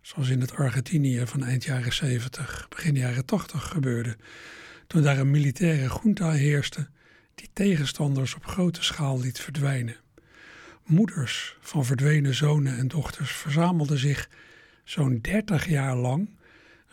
Zoals 0.00 0.28
in 0.28 0.40
het 0.40 0.54
Argentinië 0.54 1.26
van 1.26 1.44
eind 1.44 1.64
jaren 1.64 1.92
70, 1.92 2.66
begin 2.68 2.94
jaren 2.94 3.24
80 3.24 3.68
gebeurde. 3.68 4.16
Toen 4.86 5.02
daar 5.02 5.18
een 5.18 5.30
militaire 5.30 6.00
junta 6.02 6.30
heerste 6.30 6.88
die 7.34 7.50
tegenstanders 7.52 8.34
op 8.34 8.46
grote 8.46 8.82
schaal 8.82 9.20
liet 9.20 9.40
verdwijnen. 9.40 9.96
Moeders 10.88 11.56
van 11.60 11.84
verdwenen 11.84 12.34
zonen 12.34 12.78
en 12.78 12.88
dochters 12.88 13.30
verzamelden 13.32 13.98
zich 13.98 14.28
zo'n 14.84 15.18
30 15.20 15.66
jaar 15.66 15.96
lang 15.96 16.30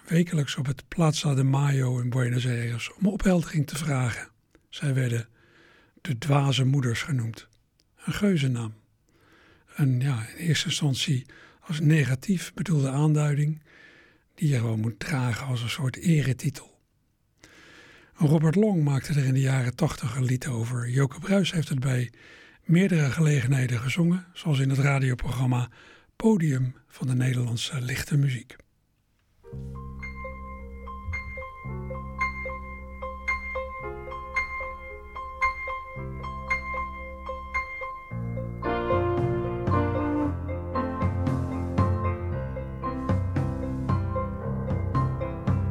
wekelijks 0.08 0.56
op 0.56 0.66
het 0.66 0.88
Plaza 0.88 1.34
de 1.34 1.44
Mayo 1.44 2.00
in 2.00 2.10
Buenos 2.10 2.46
Aires 2.46 2.94
om 2.94 3.08
opheldering 3.08 3.68
te 3.68 3.78
vragen. 3.78 4.30
Zij 4.70 4.94
werden 4.94 5.28
de 6.02 6.18
dwaze 6.18 6.66
moeders 6.66 7.02
genoemd. 7.02 7.48
Een 8.06 8.14
geuzennaam. 8.14 8.74
Een 9.76 10.00
ja, 10.00 10.26
in 10.28 10.46
eerste 10.46 10.68
instantie 10.68 11.26
als 11.60 11.80
negatief 11.80 12.54
bedoelde 12.54 12.90
aanduiding 12.90 13.62
die 14.34 14.50
je 14.50 14.58
gewoon 14.58 14.80
moet 14.80 15.00
dragen 15.00 15.48
als 15.48 15.62
een 15.62 15.70
soort 15.70 15.96
eretitel. 15.96 16.80
Robert 18.14 18.56
Long 18.56 18.84
maakte 18.84 19.14
er 19.14 19.26
in 19.26 19.34
de 19.34 19.40
jaren 19.40 19.76
tachtig 19.76 20.16
een 20.16 20.26
lied 20.26 20.48
over. 20.48 20.90
Joke 20.90 21.20
Bruis 21.20 21.52
heeft 21.52 21.70
het 21.70 21.80
bij 21.80 22.12
meerdere 22.66 23.12
gelegenheden 23.12 23.80
gezongen, 23.80 24.26
zoals 24.34 24.60
in 24.60 24.70
het 24.70 24.80
radioprogramma 24.80 25.70
Podium 26.16 26.76
van 26.88 27.08
de 27.08 27.16
Nederlandse 27.16 27.82
lichte 27.82 28.18
muziek. 28.18 28.56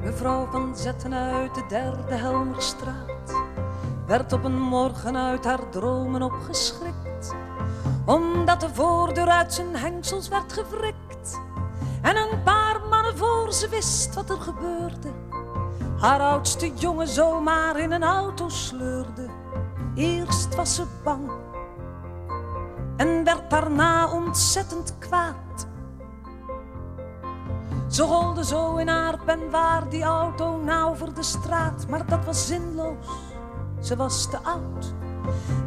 Mevrouw 0.03 0.47
van 0.51 0.77
Zetten 0.77 1.15
uit 1.15 1.55
de 1.55 1.65
derde 1.69 2.15
Helmerstraat 2.15 3.14
werd 4.07 4.33
op 4.33 4.45
een 4.45 4.61
morgen 4.61 5.17
uit 5.17 5.45
haar 5.45 5.69
dromen 5.71 6.23
opgeschrikt, 6.23 7.35
omdat 8.05 8.61
de 8.61 8.69
voordeur 8.75 9.29
uit 9.29 9.53
zijn 9.53 9.77
hengsels 9.77 10.29
werd 10.29 10.53
gewrikt 10.53 11.41
en 12.03 12.17
een 12.17 12.43
paar 12.43 12.81
mannen 12.91 13.17
voor 13.17 13.53
ze 13.53 13.69
wist 13.69 14.15
wat 14.15 14.31
er 14.31 14.41
gebeurde. 14.41 15.11
Haar 15.99 16.21
oudste 16.21 16.75
jongen 16.75 17.09
zomaar 17.09 17.79
in 17.79 17.93
een 17.93 18.03
auto 18.03 18.49
sleurde. 18.49 19.29
Eerst 19.95 20.55
was 20.55 20.75
ze 20.75 20.85
bang 21.03 21.31
en 22.97 23.25
werd 23.25 23.51
daarna 23.51 24.13
ontzettend 24.13 24.95
kwaad. 24.99 25.67
Ze 27.89 28.03
rolde 28.03 28.45
zo 28.45 28.77
in 28.77 28.89
haar 28.89 29.19
pen 29.25 29.51
waar 29.51 29.89
die 29.89 30.03
auto 30.03 30.57
nou 30.57 30.91
over 30.91 31.15
de 31.15 31.23
straat, 31.23 31.87
maar 31.89 32.07
dat 32.07 32.25
was 32.25 32.47
zinloos. 32.47 33.07
Ze 33.85 33.97
was 33.97 34.31
te 34.31 34.39
oud. 34.43 34.95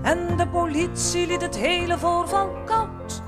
En 0.02 0.38
de 0.38 0.48
politie 0.48 1.28
liet 1.28 1.42
het 1.42 1.56
hele 1.56 1.98
voorval 1.98 2.50
koud. 2.66 3.22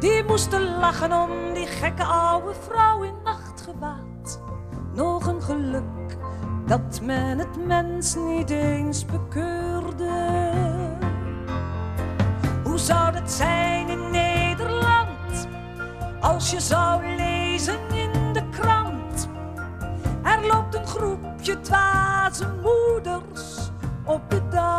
Die 0.00 0.24
moesten 0.24 0.78
lachen 0.78 1.12
om 1.12 1.30
die 1.54 1.66
gekke 1.66 2.04
oude 2.04 2.54
vrouw 2.68 3.02
in 3.02 3.14
nachtgewaad. 3.24 4.40
Nog 4.94 5.26
een 5.26 5.42
geluk 5.42 6.16
dat 6.66 7.00
men 7.02 7.38
het 7.38 7.66
mens 7.66 8.14
niet 8.14 8.50
eens 8.50 9.04
bekeurde. 9.04 10.50
Hoe 12.64 12.78
zou 12.78 13.14
het 13.14 13.30
zijn 13.30 13.88
in 13.88 14.10
Nederland 14.10 15.48
als 16.20 16.50
je 16.50 16.60
zou 16.60 17.06
lezen 17.16 17.78
in 17.94 18.32
de 18.32 18.48
krant? 18.50 19.28
Er 20.22 20.46
loopt 20.46 20.74
een 20.74 20.86
groepje 20.86 21.60
dwaze 21.60 22.46
moeders 22.62 23.65
op 24.06 24.30
de 24.30 24.40
dam. 24.50 24.76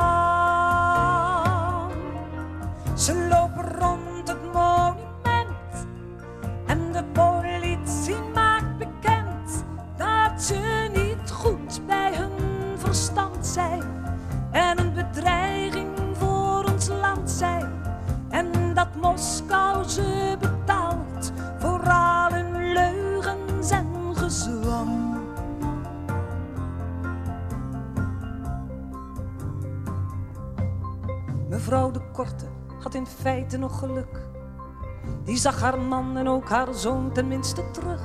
Die 35.38 35.46
zag 35.46 35.62
haar 35.62 35.80
man 35.80 36.18
en 36.18 36.28
ook 36.28 36.50
haar 36.50 36.74
zoon 36.74 37.12
tenminste 37.12 37.72
terug. 37.72 38.02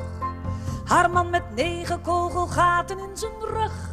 Haar 0.85 1.11
man 1.11 1.31
met 1.31 1.43
negen 1.55 2.01
kogelgaten 2.01 2.99
in 2.99 3.17
zijn 3.17 3.41
rug. 3.41 3.91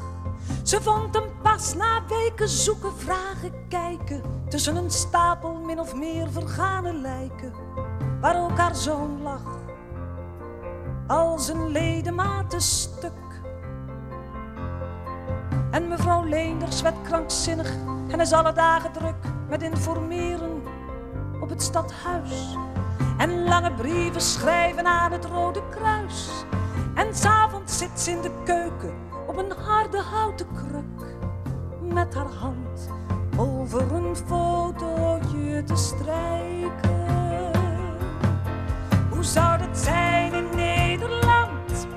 Ze 0.63 0.81
vond 0.81 1.15
hem 1.15 1.23
pas 1.41 1.75
na 1.75 2.01
weken 2.07 2.49
zoeken, 2.49 2.91
vragen, 2.97 3.67
kijken. 3.67 4.21
Tussen 4.49 4.75
een 4.75 4.91
stapel 4.91 5.53
min 5.53 5.79
of 5.79 5.95
meer 5.95 6.31
vergane 6.31 6.93
lijken. 6.93 7.53
Waar 8.21 8.43
ook 8.43 8.57
haar 8.57 8.75
zoon 8.75 9.21
lag. 9.21 9.43
Als 11.07 11.47
een 11.47 11.69
ledematen 11.69 12.61
stuk. 12.61 13.41
En 15.71 15.87
mevrouw 15.87 16.23
Leenders 16.23 16.81
werd 16.81 17.01
krankzinnig 17.03 17.71
en 18.07 18.19
is 18.19 18.33
alle 18.33 18.53
dagen 18.53 18.91
druk 18.91 19.25
met 19.49 19.61
informeren 19.61 20.63
op 21.41 21.49
het 21.49 21.61
stadhuis. 21.61 22.57
En 23.17 23.43
lange 23.43 23.73
brieven 23.73 24.21
schrijven 24.21 24.85
aan 24.85 25.11
het 25.11 25.25
Rode 25.25 25.61
Kruis. 25.69 26.29
En 26.95 27.15
s'avonds 27.15 27.77
zit 27.77 27.99
ze 27.99 28.11
in 28.11 28.21
de 28.21 28.31
keuken 28.45 28.93
op 29.27 29.37
een 29.37 29.51
harde 29.65 30.01
houten 30.01 30.47
kruk. 30.53 31.17
Met 31.81 32.13
haar 32.13 32.31
hand 32.39 32.89
over 33.37 33.93
een 33.93 34.15
fotootje 34.15 35.63
te 35.63 35.75
strijken. 35.75 36.97
Hoe 39.09 39.23
zou 39.23 39.61
het 39.61 39.77
zijn 39.77 40.33
in 40.33 40.49
Nederland 40.55 41.87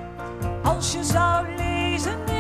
als 0.63 0.93
je 0.93 1.05
zou 1.05 1.47
lezen 1.57 2.32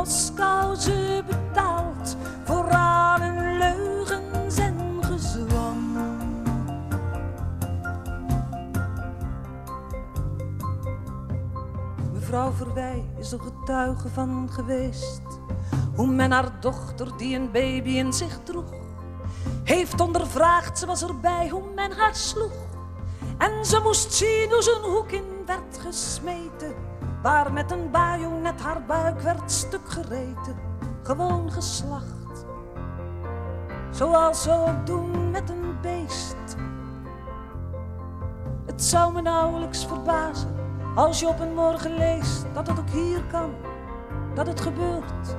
Moskou 0.00 0.76
ze 0.76 1.22
betaalt 1.26 2.16
voor 2.44 2.70
al 2.70 3.20
hun 3.20 3.58
leugens 3.58 4.58
en 4.58 5.04
gezwam. 5.04 5.96
Mevrouw 12.12 12.52
Verwij 12.52 13.10
is 13.18 13.32
er 13.32 13.40
getuige 13.40 14.08
van 14.08 14.48
geweest. 14.52 15.22
Hoe 15.94 16.06
men 16.06 16.30
haar 16.30 16.60
dochter, 16.60 17.16
die 17.16 17.36
een 17.36 17.50
baby 17.50 17.90
in 17.90 18.12
zich 18.12 18.38
droeg, 18.42 18.72
heeft 19.64 20.00
ondervraagd. 20.00 20.78
Ze 20.78 20.86
was 20.86 21.02
erbij 21.02 21.48
hoe 21.48 21.74
men 21.74 21.92
haar 21.92 22.16
sloeg. 22.16 22.66
En 23.38 23.64
ze 23.64 23.80
moest 23.82 24.12
zien 24.12 24.50
hoe 24.50 24.76
een 24.76 24.90
hoek 24.90 25.10
in 25.10 25.24
werd 25.46 25.78
gesmeten. 25.78 26.79
Waar 27.22 27.52
met 27.52 27.70
een 27.70 27.90
bajonet 27.90 28.60
haar 28.60 28.82
buik 28.86 29.20
werd 29.20 29.52
stuk 29.52 29.88
gereten. 29.90 30.56
Gewoon 31.02 31.52
geslacht. 31.52 32.46
Zoals 33.90 34.42
ze 34.42 34.52
ook 34.52 34.86
doen 34.86 35.30
met 35.30 35.50
een 35.50 35.80
beest. 35.82 36.56
Het 38.66 38.82
zou 38.82 39.12
me 39.12 39.22
nauwelijks 39.22 39.86
verbazen 39.86 40.56
als 40.94 41.20
je 41.20 41.28
op 41.28 41.40
een 41.40 41.54
morgen 41.54 41.96
leest 41.96 42.46
dat 42.54 42.66
het 42.66 42.78
ook 42.78 42.88
hier 42.88 43.22
kan, 43.30 43.50
dat 44.34 44.46
het 44.46 44.60
gebeurt. 44.60 45.36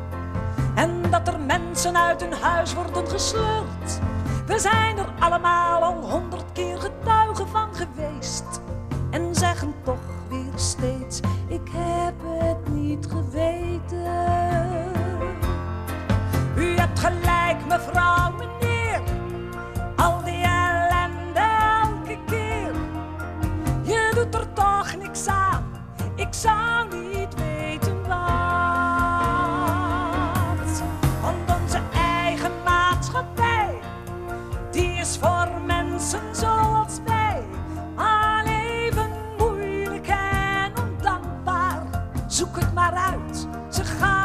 En 0.75 1.01
dat 1.09 1.27
er 1.27 1.39
mensen 1.39 1.97
uit 1.97 2.21
hun 2.21 2.33
huis 2.33 2.73
worden 2.73 3.07
gesleurd. 3.07 3.99
We 4.45 4.59
zijn 4.59 4.97
er 4.97 5.13
allemaal 5.19 5.83
al 5.83 6.09
honderd 6.09 6.51
keer 6.53 6.77
getuigen 6.77 7.47
van 7.47 7.75
geweest. 7.75 8.61
En 9.09 9.35
zeggen 9.35 9.73
toch 9.83 9.99
weer 10.29 10.53
steeds, 10.55 11.00
zou 26.41 26.87
niet 26.89 27.35
weten 27.35 28.01
wat. 28.07 28.11
Want 31.21 31.61
onze 31.61 31.81
eigen 31.93 32.51
maatschappij, 32.65 33.79
die 34.71 34.91
is 34.91 35.17
voor 35.21 35.47
mensen 35.65 36.35
zoals 36.35 36.99
wij. 37.05 37.43
Al 37.95 38.45
even 38.45 39.11
moeilijk 39.37 40.07
en 40.07 40.71
ondankbaar. 40.83 41.83
Zoek 42.27 42.55
het 42.55 42.73
maar 42.73 42.93
uit, 42.93 43.47
ze 43.69 43.83
gaan 43.83 44.20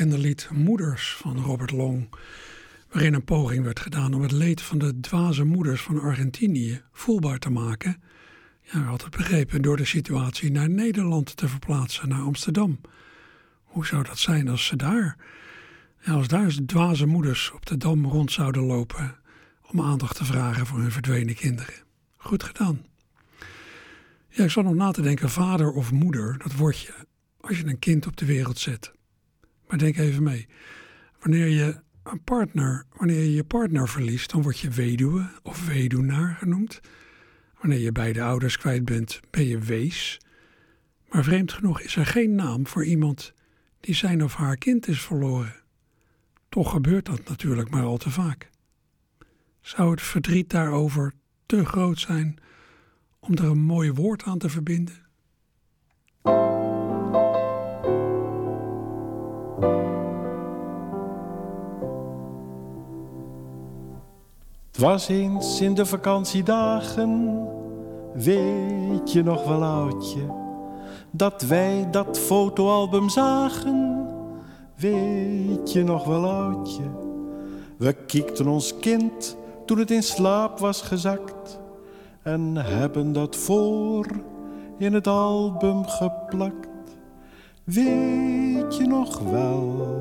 indrukwekkende 0.00 0.28
lied 0.28 0.64
Moeders 0.66 1.16
van 1.16 1.36
Robert 1.36 1.70
Long, 1.70 2.08
waarin 2.90 3.14
een 3.14 3.24
poging 3.24 3.64
werd 3.64 3.80
gedaan 3.80 4.14
om 4.14 4.22
het 4.22 4.32
leed 4.32 4.62
van 4.62 4.78
de 4.78 5.00
dwaze 5.00 5.44
moeders 5.44 5.82
van 5.82 6.00
Argentinië 6.00 6.82
voelbaar 6.92 7.38
te 7.38 7.50
maken. 7.50 8.02
Ja, 8.60 8.78
had 8.78 9.02
het 9.02 9.16
begrepen 9.16 9.62
door 9.62 9.76
de 9.76 9.84
situatie 9.84 10.50
naar 10.50 10.70
Nederland 10.70 11.36
te 11.36 11.48
verplaatsen, 11.48 12.08
naar 12.08 12.20
Amsterdam. 12.20 12.80
Hoe 13.62 13.86
zou 13.86 14.02
dat 14.02 14.18
zijn 14.18 14.48
als 14.48 14.66
ze 14.66 14.76
daar, 14.76 15.16
als 16.06 16.28
daar 16.28 16.50
dwaze 16.66 17.06
moeders 17.06 17.50
op 17.50 17.66
de 17.66 17.76
dam 17.76 18.06
rond 18.06 18.32
zouden 18.32 18.62
lopen 18.62 19.16
om 19.70 19.80
aandacht 19.80 20.16
te 20.16 20.24
vragen 20.24 20.66
voor 20.66 20.78
hun 20.78 20.92
verdwenen 20.92 21.34
kinderen? 21.34 21.74
Goed 22.16 22.42
gedaan. 22.42 22.84
Ja, 24.28 24.44
ik 24.44 24.50
zat 24.50 24.64
nog 24.64 24.74
na 24.74 24.90
te 24.90 25.02
denken, 25.02 25.30
vader 25.30 25.72
of 25.72 25.92
moeder, 25.92 26.38
dat 26.38 26.54
woordje 26.54 26.92
als 27.40 27.58
je 27.58 27.66
een 27.66 27.78
kind 27.78 28.06
op 28.06 28.16
de 28.16 28.24
wereld 28.26 28.58
zet. 28.58 28.94
Maar 29.68 29.78
denk 29.78 29.96
even 29.96 30.22
mee. 30.22 30.46
Wanneer 31.20 31.48
je 31.48 31.80
een 32.02 32.22
partner, 32.22 32.84
wanneer 32.96 33.20
je 33.20 33.34
je 33.34 33.44
partner 33.44 33.88
verliest, 33.88 34.30
dan 34.30 34.42
word 34.42 34.58
je 34.58 34.70
weduwe 34.70 35.30
of 35.42 35.66
weduwnaar 35.66 36.34
genoemd. 36.34 36.80
Wanneer 37.60 37.78
je 37.78 37.92
beide 37.92 38.22
ouders 38.22 38.58
kwijt 38.58 38.84
bent, 38.84 39.20
ben 39.30 39.46
je 39.46 39.58
wees. 39.58 40.20
Maar 41.08 41.24
vreemd 41.24 41.52
genoeg 41.52 41.80
is 41.80 41.96
er 41.96 42.06
geen 42.06 42.34
naam 42.34 42.66
voor 42.66 42.84
iemand 42.84 43.32
die 43.80 43.94
zijn 43.94 44.24
of 44.24 44.34
haar 44.34 44.56
kind 44.56 44.88
is 44.88 45.02
verloren. 45.02 45.54
Toch 46.48 46.70
gebeurt 46.70 47.06
dat 47.06 47.28
natuurlijk 47.28 47.70
maar 47.70 47.84
al 47.84 47.96
te 47.96 48.10
vaak. 48.10 48.50
Zou 49.60 49.90
het 49.90 50.02
verdriet 50.02 50.50
daarover 50.50 51.12
te 51.46 51.64
groot 51.64 51.98
zijn 51.98 52.38
om 53.20 53.34
er 53.34 53.44
een 53.44 53.62
mooi 53.62 53.92
woord 53.92 54.22
aan 54.22 54.38
te 54.38 54.48
verbinden? 54.48 55.04
Het 64.70 64.78
was 64.78 65.08
eens 65.08 65.60
in 65.60 65.74
de 65.74 65.86
vakantiedagen, 65.86 67.42
weet 68.14 69.12
je 69.12 69.22
nog 69.22 69.44
wel 69.44 69.64
oudje, 69.64 70.20
dat 71.10 71.42
wij 71.42 71.88
dat 71.90 72.18
fotoalbum 72.18 73.08
zagen, 73.08 74.06
weet 74.74 75.72
je 75.72 75.84
nog 75.84 76.04
wel 76.04 76.30
oudje. 76.30 76.84
We 77.76 77.92
kiekten 77.92 78.46
ons 78.46 78.78
kind 78.78 79.36
toen 79.64 79.78
het 79.78 79.90
in 79.90 80.02
slaap 80.02 80.58
was 80.58 80.82
gezakt 80.82 81.60
en 82.22 82.56
hebben 82.56 83.12
dat 83.12 83.36
voor 83.36 84.06
in 84.78 84.94
het 84.94 85.06
album 85.06 85.86
geplakt. 85.86 86.75
Weet 87.66 88.76
je 88.76 88.86
nog 88.86 89.18
wel, 89.18 89.96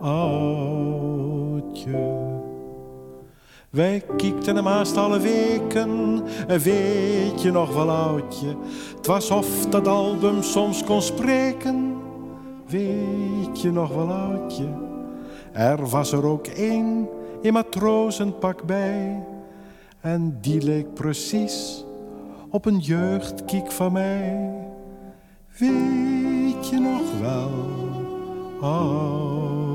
oudje? 0.00 1.18
Wij 3.70 4.02
kiekten 4.16 4.56
hem 4.56 4.66
haast 4.66 4.96
alle 4.96 5.20
weken, 5.20 6.22
weet 6.46 7.42
je 7.42 7.50
nog 7.52 7.74
wel 7.74 7.90
oudje? 7.90 8.56
Het 8.96 9.06
was 9.06 9.30
of 9.30 9.66
dat 9.66 9.86
album 9.86 10.42
soms 10.42 10.84
kon 10.84 11.02
spreken, 11.02 11.96
weet 12.66 13.60
je 13.60 13.72
nog 13.72 13.94
wel 13.94 14.12
oudje? 14.12 14.68
Er 15.52 15.88
was 15.88 16.12
er 16.12 16.26
ook 16.26 16.46
één 16.46 17.08
in 17.40 17.52
matrozenpak 17.52 18.66
bij, 18.66 19.24
en 20.00 20.38
die 20.40 20.62
leek 20.62 20.94
precies 20.94 21.84
op 22.50 22.64
een 22.64 22.78
jeugdkiek 22.78 23.72
van 23.72 23.92
mij. 23.92 24.50
Weet 25.58 26.29
je 26.64 26.78
nog 26.78 27.20
wel, 27.20 27.50
oudje? 28.70 29.68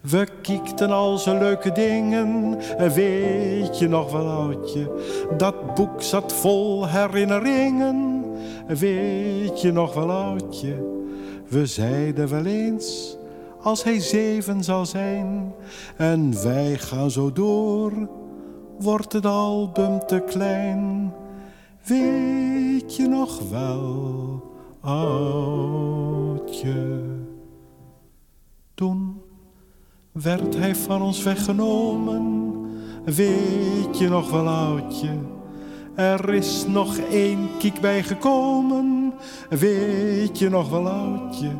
We 0.00 0.26
kiekten 0.42 0.90
al 0.90 1.18
zijn 1.18 1.38
leuke 1.38 1.72
dingen, 1.72 2.58
weet 2.94 3.78
je 3.78 3.88
nog 3.88 4.12
wel 4.12 4.26
oudje? 4.26 4.90
Dat 5.36 5.74
boek 5.74 6.02
zat 6.02 6.32
vol 6.32 6.88
herinneringen, 6.88 8.24
weet 8.66 9.60
je 9.60 9.72
nog 9.72 9.94
wel 9.94 10.10
oudje? 10.10 10.94
We 11.48 11.66
zeiden 11.66 12.28
wel 12.28 12.44
eens, 12.44 13.16
als 13.62 13.84
hij 13.84 14.00
zeven 14.00 14.64
zal 14.64 14.86
zijn, 14.86 15.54
en 15.96 16.42
wij 16.42 16.78
gaan 16.78 17.10
zo 17.10 17.32
door, 17.32 17.92
wordt 18.78 19.12
het 19.12 19.26
album 19.26 20.06
te 20.06 20.22
klein. 20.26 21.12
Weet 21.86 22.96
je 22.96 23.06
nog 23.08 23.48
wel, 23.50 24.42
oudje? 24.80 26.24
Toen 28.74 29.22
werd 30.12 30.56
hij 30.56 30.74
van 30.74 31.02
ons 31.02 31.22
weggenomen. 31.22 32.54
Weet 33.04 33.98
je 33.98 34.08
nog 34.08 34.30
wel, 34.30 34.48
oudje? 34.48 35.18
Er 35.94 36.34
is 36.34 36.66
nog 36.66 36.98
één 36.98 37.48
kiek 37.58 37.80
bijgekomen. 37.80 39.14
Weet 39.48 40.38
je 40.38 40.48
nog 40.48 40.70
wel, 40.70 40.88
oudje? 40.88 41.50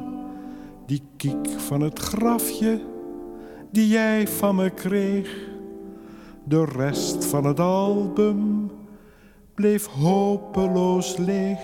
Die 0.86 1.02
kiek 1.16 1.48
van 1.56 1.80
het 1.80 1.98
grafje 1.98 2.84
die 3.70 3.88
jij 3.88 4.28
van 4.28 4.54
me 4.54 4.70
kreeg. 4.70 5.48
De 6.44 6.64
rest 6.64 7.24
van 7.24 7.44
het 7.44 7.60
album 7.60 8.70
bleef 9.56 9.86
hopeloos 9.86 11.16
leeg. 11.16 11.58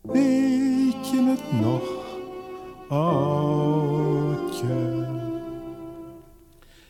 Weet 0.00 1.10
je 1.10 1.36
het 1.36 1.60
nog, 1.60 1.82
oudje? 2.88 4.26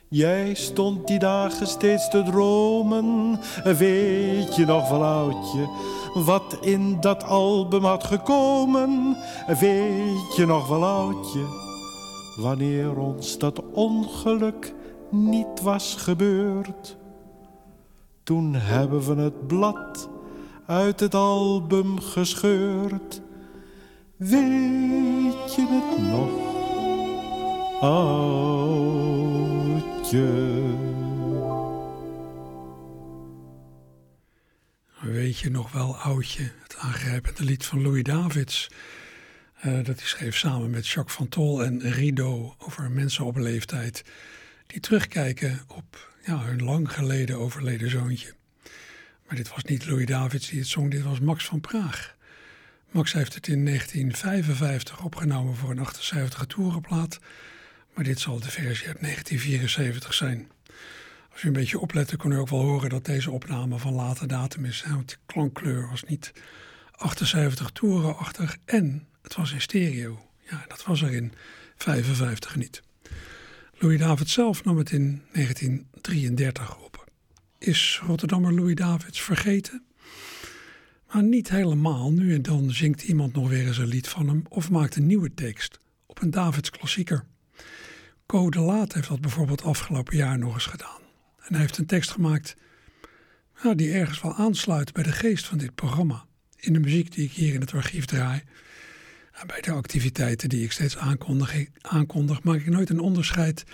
Jij 0.08 0.54
stond 0.54 1.06
die 1.06 1.18
dagen 1.18 1.66
steeds 1.66 2.08
te 2.08 2.22
dromen, 2.22 3.38
weet 3.64 4.56
je 4.56 4.64
nog 4.66 4.88
wel 4.88 5.04
oudje, 5.04 5.68
wat 6.14 6.58
in 6.60 7.00
dat 7.00 7.24
album 7.24 7.84
had 7.84 8.04
gekomen, 8.04 9.16
weet 9.46 10.36
je 10.36 10.44
nog 10.46 10.68
wel 10.68 10.84
oudje, 10.84 11.44
wanneer 12.36 12.98
ons 12.98 13.38
dat 13.38 13.62
ongeluk 13.72 14.74
niet 15.10 15.60
was 15.62 15.94
gebeurd. 15.94 16.97
Toen 18.28 18.54
hebben 18.54 19.14
we 19.14 19.22
het 19.22 19.46
blad 19.46 20.10
uit 20.66 21.00
het 21.00 21.14
album 21.14 22.00
gescheurd, 22.00 23.20
weet 24.16 25.54
je 25.54 25.66
het 25.68 25.98
nog, 26.10 26.30
oudje? 27.80 28.68
Weet 35.00 35.38
je 35.38 35.50
nog 35.50 35.72
wel, 35.72 35.96
oudje, 35.96 36.50
het 36.62 36.76
aangrijpende 36.76 37.44
lied 37.44 37.64
van 37.64 37.82
Louis 37.82 38.02
Davids. 38.02 38.70
Uh, 39.66 39.74
dat 39.74 39.98
hij 39.98 40.06
schreef 40.06 40.36
samen 40.36 40.70
met 40.70 40.86
Jacques 40.86 41.16
van 41.16 41.28
Tol 41.28 41.64
en 41.64 41.80
Rido 41.80 42.54
over 42.58 42.90
mensen 42.90 43.24
op 43.24 43.36
leeftijd. 43.36 44.04
Die 44.66 44.80
terugkijken 44.80 45.60
op 45.68 46.16
ja, 46.28 46.44
hun 46.44 46.64
lang 46.64 46.92
geleden 46.92 47.38
overleden 47.38 47.90
zoontje. 47.90 48.34
Maar 49.26 49.36
dit 49.36 49.48
was 49.48 49.64
niet 49.64 49.86
Louis 49.86 50.06
Davids 50.06 50.48
die 50.48 50.58
het 50.58 50.68
zong, 50.68 50.90
dit 50.90 51.02
was 51.02 51.20
Max 51.20 51.44
van 51.44 51.60
Praag. 51.60 52.16
Max 52.90 53.12
heeft 53.12 53.34
het 53.34 53.48
in 53.48 53.64
1955 53.64 55.04
opgenomen 55.04 55.56
voor 55.56 55.70
een 55.70 55.78
78 55.78 56.46
toerenplaat. 56.46 57.18
Maar 57.94 58.04
dit 58.04 58.20
zal 58.20 58.40
de 58.40 58.50
versie 58.50 58.86
uit 58.86 59.00
1974 59.00 60.14
zijn. 60.14 60.50
Als 61.32 61.42
u 61.42 61.46
een 61.46 61.52
beetje 61.52 61.78
oplette, 61.78 62.16
kon 62.16 62.32
u 62.32 62.36
ook 62.36 62.48
wel 62.48 62.62
horen 62.62 62.90
dat 62.90 63.04
deze 63.04 63.30
opname 63.30 63.78
van 63.78 63.92
late 63.92 64.26
datum 64.26 64.64
is. 64.64 64.84
Want 64.88 65.08
de 65.08 65.16
klankkleur 65.26 65.88
was 65.88 66.02
niet 66.02 66.32
78 66.90 67.70
toerenachtig 67.70 68.56
en 68.64 69.06
het 69.22 69.34
was 69.34 69.52
in 69.52 69.60
stereo. 69.60 70.28
Ja, 70.50 70.64
dat 70.68 70.84
was 70.84 71.02
er 71.02 71.12
in 71.12 71.32
55 71.76 72.56
niet. 72.56 72.82
Louis 73.80 73.98
Davids 73.98 74.32
zelf 74.32 74.64
nam 74.64 74.78
het 74.78 74.90
in 74.90 75.22
1933 75.32 76.78
op. 76.84 77.10
Is 77.58 78.00
Rotterdammer 78.06 78.54
Louis 78.54 78.74
Davids 78.74 79.20
vergeten? 79.20 79.84
Maar 81.12 81.22
niet 81.22 81.48
helemaal. 81.48 82.12
Nu 82.12 82.34
en 82.34 82.42
dan 82.42 82.70
zingt 82.70 83.02
iemand 83.02 83.34
nog 83.34 83.48
weer 83.48 83.66
eens 83.66 83.78
een 83.78 83.86
lied 83.86 84.08
van 84.08 84.28
hem 84.28 84.42
of 84.48 84.70
maakt 84.70 84.96
een 84.96 85.06
nieuwe 85.06 85.34
tekst 85.34 85.78
op 86.06 86.22
een 86.22 86.30
Davids 86.30 86.70
klassieker. 86.70 87.24
Code 88.26 88.58
Laat 88.60 88.92
heeft 88.92 89.08
dat 89.08 89.20
bijvoorbeeld 89.20 89.62
afgelopen 89.62 90.16
jaar 90.16 90.38
nog 90.38 90.54
eens 90.54 90.66
gedaan. 90.66 91.00
En 91.38 91.52
hij 91.52 91.60
heeft 91.60 91.78
een 91.78 91.86
tekst 91.86 92.10
gemaakt 92.10 92.56
ja, 93.62 93.74
die 93.74 93.92
ergens 93.92 94.20
wel 94.20 94.34
aansluit 94.34 94.92
bij 94.92 95.02
de 95.02 95.12
geest 95.12 95.46
van 95.46 95.58
dit 95.58 95.74
programma. 95.74 96.24
In 96.56 96.72
de 96.72 96.80
muziek 96.80 97.12
die 97.12 97.24
ik 97.24 97.32
hier 97.32 97.54
in 97.54 97.60
het 97.60 97.74
archief 97.74 98.04
draai. 98.04 98.42
En 99.40 99.46
bij 99.46 99.60
de 99.60 99.70
activiteiten 99.70 100.48
die 100.48 100.64
ik 100.64 100.72
steeds 100.72 100.96
aankondig, 100.96 101.64
aankondig, 101.80 102.42
maak 102.42 102.60
ik 102.60 102.66
nooit 102.66 102.90
een 102.90 103.00
onderscheid 103.00 103.64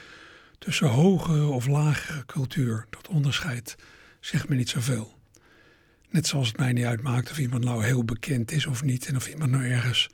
tussen 0.59 0.89
hogere 0.89 1.47
of 1.47 1.67
lagere 1.67 2.25
cultuur. 2.27 2.87
Dat 2.91 3.09
onderscheid 3.09 3.77
zegt 4.21 4.49
me 4.49 4.57
niet 4.57 4.69
zoveel. 4.69 5.19
Net 6.11 6.27
zoals 6.27 6.49
het 6.49 6.57
mij 6.57 6.73
niet 6.73 6.85
uitmaakt 6.85 7.31
of 7.31 7.39
iemand 7.39 7.65
nou 7.65 7.85
heel 7.85 8.05
bekend 8.05 8.53
is 8.53 8.67
of 8.67 8.83
niet. 8.83 9.07
En 9.07 9.17
of 9.17 9.29
iemand 9.29 9.51
nou 9.51 9.65
ergens 9.65 10.11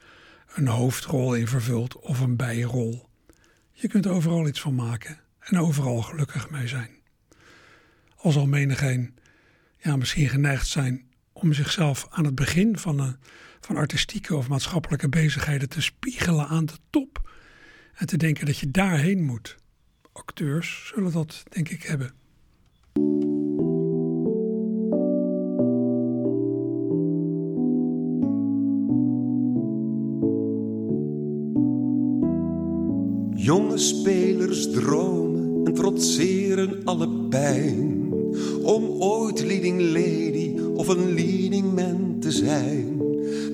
een 0.54 0.66
hoofdrol 0.66 1.34
in 1.34 1.46
vervult 1.46 1.96
of 1.96 2.20
een 2.20 2.36
bijrol. 2.36 3.08
Je 3.72 3.88
kunt 3.88 4.06
overal 4.06 4.48
iets 4.48 4.60
van 4.60 4.74
maken 4.74 5.20
en 5.38 5.58
overal 5.58 6.02
gelukkig 6.02 6.50
mee 6.50 6.68
zijn. 6.68 6.90
Al 8.16 8.32
zal 8.32 8.46
menigeen 8.46 9.14
ja, 9.76 9.96
misschien 9.96 10.28
geneigd 10.28 10.66
zijn 10.66 11.04
om 11.32 11.52
zichzelf 11.52 12.06
aan 12.10 12.24
het 12.24 12.34
begin 12.34 12.78
van, 12.78 12.98
een, 12.98 13.16
van 13.60 13.76
artistieke 13.76 14.36
of 14.36 14.48
maatschappelijke 14.48 15.08
bezigheden 15.08 15.68
te 15.68 15.82
spiegelen 15.82 16.46
aan 16.46 16.66
de 16.66 16.76
top. 16.90 17.30
En 17.94 18.06
te 18.06 18.16
denken 18.16 18.46
dat 18.46 18.58
je 18.58 18.70
daarheen 18.70 19.24
moet. 19.24 19.56
Acteurs 20.12 20.92
zullen 20.94 21.12
dat 21.12 21.42
denk 21.48 21.68
ik 21.68 21.82
hebben. 21.82 22.12
Jonge 33.34 33.78
spelers 33.78 34.70
dromen 34.70 35.66
en 35.66 35.74
trotseren 35.74 36.84
alle 36.84 37.08
pijn. 37.28 37.98
om 38.62 38.84
ooit 38.84 39.40
leading 39.42 39.80
lady 39.80 40.60
of 40.74 40.88
een 40.88 41.14
leading 41.14 41.74
man 41.74 42.16
te 42.20 42.30
zijn. 42.32 42.89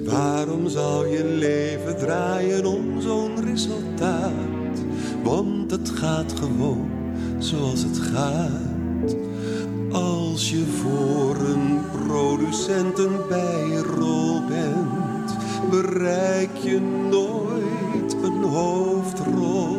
Waarom 0.07 0.69
zou 0.69 1.09
je 1.09 1.25
leven 1.25 1.99
draaien 1.99 2.67
om 2.67 3.01
zo'n 3.01 3.45
resultaat? 3.45 4.85
Want 5.23 5.71
het 5.71 5.91
gaat 5.91 6.33
gewoon 6.41 6.91
zoals 7.39 7.83
het 7.83 7.99
gaat. 7.99 9.17
Als 9.93 10.51
je 10.51 10.65
voor 10.67 11.37
een 11.37 11.81
producent 12.07 12.99
een 12.99 13.17
bijrol 13.29 14.41
bent, 14.49 15.37
bereik 15.71 16.57
je 16.57 16.81
nooit 17.11 18.17
een 18.23 18.43
hoofdrol. 18.43 19.79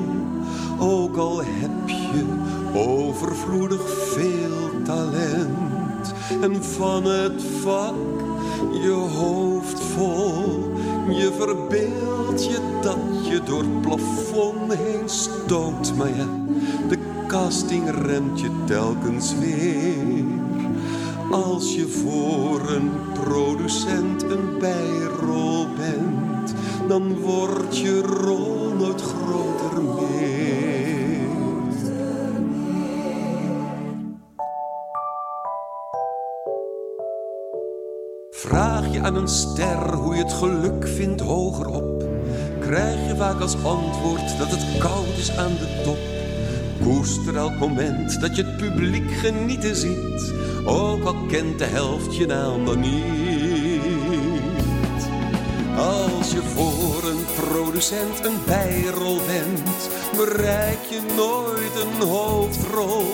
Ook 0.79 1.17
al 1.17 1.41
heb 1.43 1.89
je 1.89 2.25
overvloedig 2.73 3.81
veel 3.89 4.81
talent 4.83 6.13
en 6.41 6.63
van 6.63 7.03
het 7.05 7.43
vak 7.61 7.95
je 8.73 8.89
hoofd 8.89 9.81
Je 9.97 11.31
verbeeld 11.37 12.45
je 12.45 12.59
dat 12.81 13.27
je 13.27 13.43
door 13.43 13.59
het 13.59 13.81
plafond 13.81 14.73
heen 14.73 15.09
stoot, 15.09 15.93
maar 15.95 16.15
ja, 16.15 16.27
de 16.89 16.97
casting 17.27 17.89
remt 18.05 18.39
je 18.39 18.49
telkens 18.65 19.33
weer. 19.39 20.25
Als 21.31 21.75
je 21.75 21.87
voor 21.87 22.69
een 22.69 22.91
producent 23.13 24.23
een 24.23 24.59
bijrol 24.59 25.67
bent, 25.77 26.53
dan 26.87 27.19
wordt 27.19 27.77
je 27.77 28.01
rol 28.01 28.73
nooit 28.77 29.01
groter 29.01 29.16
Aan 39.07 39.15
een 39.15 39.27
ster 39.27 39.93
hoe 39.93 40.15
je 40.15 40.23
het 40.23 40.33
geluk 40.33 40.87
vindt 40.87 41.21
hogerop, 41.21 42.03
krijg 42.59 43.07
je 43.07 43.15
vaak 43.15 43.41
als 43.41 43.63
antwoord 43.63 44.37
dat 44.37 44.51
het 44.51 44.77
koud 44.77 45.17
is 45.17 45.37
aan 45.37 45.51
de 45.51 45.81
top. 45.83 45.97
Koester 46.81 47.35
elk 47.35 47.57
moment 47.57 48.21
dat 48.21 48.35
je 48.35 48.43
het 48.43 48.57
publiek 48.57 49.11
genieten 49.11 49.75
ziet, 49.75 50.33
ook 50.65 51.03
al 51.03 51.15
kent 51.27 51.59
de 51.59 51.65
helft 51.65 52.15
je 52.15 52.25
naam 52.25 52.65
dan 52.65 52.79
niet. 52.79 53.26
Als 56.27 56.35
je 56.35 56.43
voor 56.55 57.09
een 57.09 57.25
producent 57.35 58.25
een 58.25 58.43
bijrol 58.45 59.19
bent, 59.25 59.89
bereik 60.15 60.83
je 60.89 61.01
nooit 61.15 61.75
een 61.75 62.07
hoofdrol. 62.07 63.05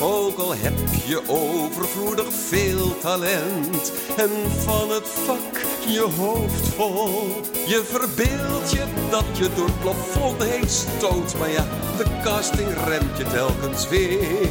Ook 0.00 0.38
al 0.38 0.54
heb 0.54 0.78
je 1.06 1.22
overvloedig 1.26 2.32
veel 2.32 2.98
talent 2.98 3.92
en 4.16 4.30
van 4.64 4.90
het 4.90 5.08
vak 5.08 5.60
je 5.86 6.00
hoofd 6.00 6.68
vol. 6.68 7.40
Je 7.66 7.82
verbeeld 7.84 8.70
je 8.70 8.84
dat 9.10 9.38
je 9.38 9.48
door 9.56 9.66
het 9.66 9.80
plafond 9.80 10.42
heen 10.42 10.68
stoot, 10.68 11.38
maar 11.38 11.50
ja, 11.50 11.66
de 11.96 12.04
casting 12.22 12.68
remt 12.84 13.18
je 13.18 13.24
telkens 13.24 13.88
weer. 13.88 14.48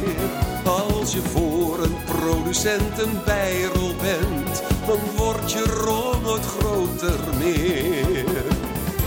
Als 0.64 1.12
je 1.12 1.20
voor 1.20 1.82
een 1.82 1.96
producent 2.04 2.98
een 2.98 3.18
bijrol 3.24 3.94
bent, 3.96 4.71
dan 4.92 5.16
wordt 5.16 5.52
je 5.52 5.64
rol 5.64 6.20
nooit 6.20 6.46
groter 6.46 7.18
meer. 7.38 8.24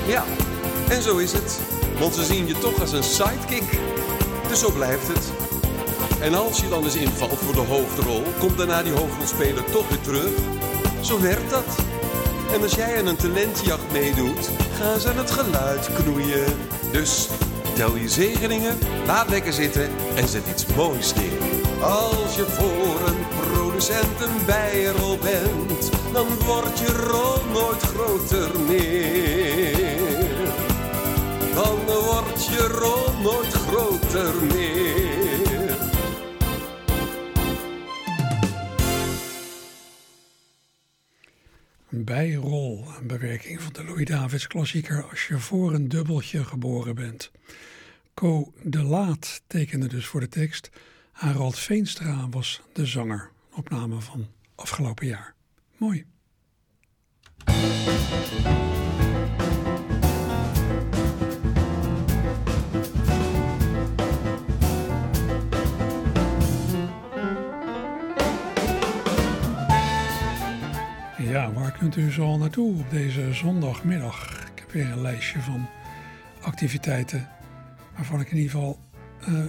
Ja, 0.07 0.23
en 0.89 1.01
zo 1.01 1.17
is 1.17 1.31
het, 1.31 1.59
want 1.99 2.15
ze 2.15 2.23
zien 2.23 2.47
je 2.47 2.57
toch 2.57 2.81
als 2.81 2.91
een 2.91 3.03
sidekick. 3.03 3.79
Dus 4.47 4.59
zo 4.59 4.71
blijft 4.71 5.07
het. 5.07 5.31
En 6.21 6.35
als 6.35 6.59
je 6.59 6.69
dan 6.69 6.83
eens 6.83 6.95
invalt 6.95 7.39
voor 7.39 7.53
de 7.53 7.59
hoofdrol, 7.59 8.23
komt 8.39 8.57
daarna 8.57 8.83
die 8.83 8.93
hoofdrolspeler 8.93 9.63
toch 9.71 9.89
weer 9.89 10.01
terug. 10.01 10.31
Zo 11.01 11.21
werkt 11.21 11.49
dat. 11.49 11.75
En 12.53 12.61
als 12.61 12.73
jij 12.73 12.99
aan 12.99 13.07
een 13.07 13.15
talentjacht 13.15 13.91
meedoet, 13.91 14.49
gaan 14.79 14.99
ze 14.99 15.09
aan 15.09 15.17
het 15.17 15.31
geluid 15.31 15.89
knoeien. 15.93 16.57
Dus 16.91 17.27
tel 17.75 17.95
je 17.95 18.09
zegeningen, 18.09 18.77
laat 19.05 19.29
lekker 19.29 19.53
zitten 19.53 19.89
en 20.15 20.27
zet 20.27 20.47
iets 20.49 20.65
moois 20.65 21.13
neer. 21.13 21.83
Als 21.83 22.35
je 22.35 22.45
voor 22.45 23.07
een 23.07 23.27
producent 23.27 23.64
een 23.75 24.45
bijrol 24.45 25.17
bent, 25.17 25.91
dan 26.13 26.27
wordt 26.45 26.79
je 26.79 26.87
rol 26.87 27.45
nooit 27.53 27.81
groter 27.81 28.59
meer. 28.59 29.73
Dan 31.53 31.85
wordt 31.85 32.45
je 32.45 32.67
rol 32.67 33.21
nooit 33.21 33.53
groter 33.53 34.33
meer. 34.53 35.75
bijrol, 41.89 42.85
een 42.99 43.07
bewerking 43.07 43.61
van 43.61 43.73
de 43.73 43.83
Louis 43.83 44.05
Davids 44.05 44.47
klassieker 44.47 45.03
Als 45.09 45.27
je 45.27 45.39
voor 45.39 45.73
een 45.73 45.87
dubbeltje 45.87 46.43
geboren 46.43 46.95
bent. 46.95 47.31
Co 48.13 48.53
de 48.63 48.83
Laat 48.83 49.41
tekende 49.47 49.87
dus 49.87 50.05
voor 50.05 50.19
de 50.19 50.29
tekst. 50.29 50.69
Harald 51.11 51.59
Veenstra 51.59 52.29
was 52.29 52.61
de 52.73 52.85
zanger. 52.85 53.33
Opname 53.55 54.01
van 54.01 54.27
afgelopen 54.55 55.07
jaar. 55.07 55.33
Mooi. 55.77 56.05
Ja, 71.17 71.51
waar 71.53 71.71
kunt 71.71 71.95
u 71.95 72.11
zo 72.11 72.37
naartoe 72.37 72.79
op 72.79 72.89
deze 72.89 73.33
zondagmiddag? 73.33 74.47
Ik 74.53 74.59
heb 74.59 74.71
weer 74.71 74.91
een 74.91 75.01
lijstje 75.01 75.39
van 75.39 75.67
activiteiten 76.41 77.29
waarvan 77.95 78.19
ik 78.19 78.31
in 78.31 78.37
ieder 78.37 78.51
geval 78.51 78.79
uh, 79.29 79.45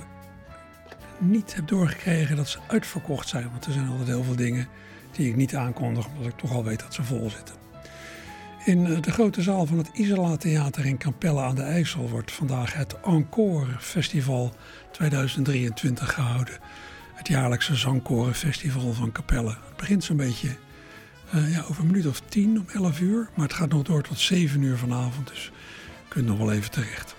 niet 1.19 1.55
heb 1.55 1.69
doorgekregen 1.69 2.37
dat 2.37 2.49
ze 2.49 2.59
uitverkocht 2.67 3.29
zijn. 3.29 3.51
Want 3.51 3.67
er 3.67 3.73
zijn 3.73 3.89
altijd 3.89 4.09
heel 4.09 4.23
veel 4.23 4.37
dingen 4.37 4.69
die 5.13 5.29
ik 5.29 5.37
niet 5.37 5.57
aankondig, 5.57 6.07
omdat 6.07 6.27
ik 6.27 6.39
toch 6.39 6.53
al 6.53 6.65
weet 6.65 6.81
dat 6.81 6.95
ze 6.95 7.05
vol 7.05 7.31
zitten. 7.31 7.55
In 8.65 8.87
eh, 8.87 9.01
de 9.01 9.11
grote 9.11 9.43
zaal 9.43 9.67
van 9.67 9.79
het 9.79 9.91
Isola 9.93 10.37
Theater 10.37 10.87
in 10.87 10.99
Capelle 10.99 11.41
aan 11.41 11.55
de 11.55 11.63
IJssel 11.63 12.09
wordt 12.09 12.33
vandaag 12.33 12.75
het 12.75 13.01
Encore 13.01 13.67
Festival 13.79 14.55
2023 14.91 16.15
gehouden. 16.15 16.59
Het 17.15 17.29
jaarlijkse 17.29 17.75
zangkorenfestival 17.75 18.93
van 18.93 19.13
Capelle. 19.13 19.49
Het 19.49 19.77
begint 19.77 20.05
zo'n 20.05 20.17
beetje 20.17 20.57
uh, 21.35 21.53
ja, 21.53 21.65
over 21.69 21.83
een 21.83 21.87
minuut 21.87 22.07
of 22.07 22.21
tien, 22.21 22.59
om 22.59 22.67
11 22.73 23.01
uur. 23.01 23.29
Maar 23.35 23.47
het 23.47 23.57
gaat 23.57 23.69
nog 23.69 23.83
door 23.83 24.03
tot 24.03 24.19
7 24.19 24.63
uur 24.63 24.77
vanavond, 24.77 25.29
dus 25.29 25.45
je 25.45 26.09
kunt 26.09 26.27
nog 26.27 26.39
wel 26.39 26.53
even 26.53 26.71
terecht. 26.71 27.15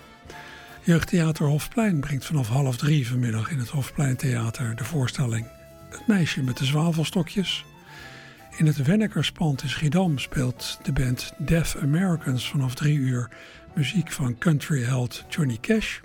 Jeugdtheater 0.88 1.46
Hofplein 1.46 2.00
brengt 2.00 2.24
vanaf 2.24 2.48
half 2.48 2.76
drie 2.76 3.08
vanmiddag 3.08 3.50
in 3.50 3.58
het 3.58 3.68
Hofpleintheater 3.68 4.76
de 4.76 4.84
voorstelling 4.84 5.46
Het 5.88 6.06
meisje 6.06 6.42
met 6.42 6.56
de 6.56 6.64
zwavelstokjes. 6.64 7.64
In 8.56 8.66
het 8.66 8.82
Wennekerspand 8.82 9.62
in 9.62 9.68
Schiedam 9.68 10.18
speelt 10.18 10.78
de 10.82 10.92
band 10.92 11.32
Deaf 11.38 11.76
Americans 11.76 12.50
vanaf 12.50 12.74
drie 12.74 12.98
uur 12.98 13.30
muziek 13.74 14.12
van 14.12 14.38
country 14.38 14.82
held 14.82 15.24
Johnny 15.28 15.58
Cash. 15.60 15.98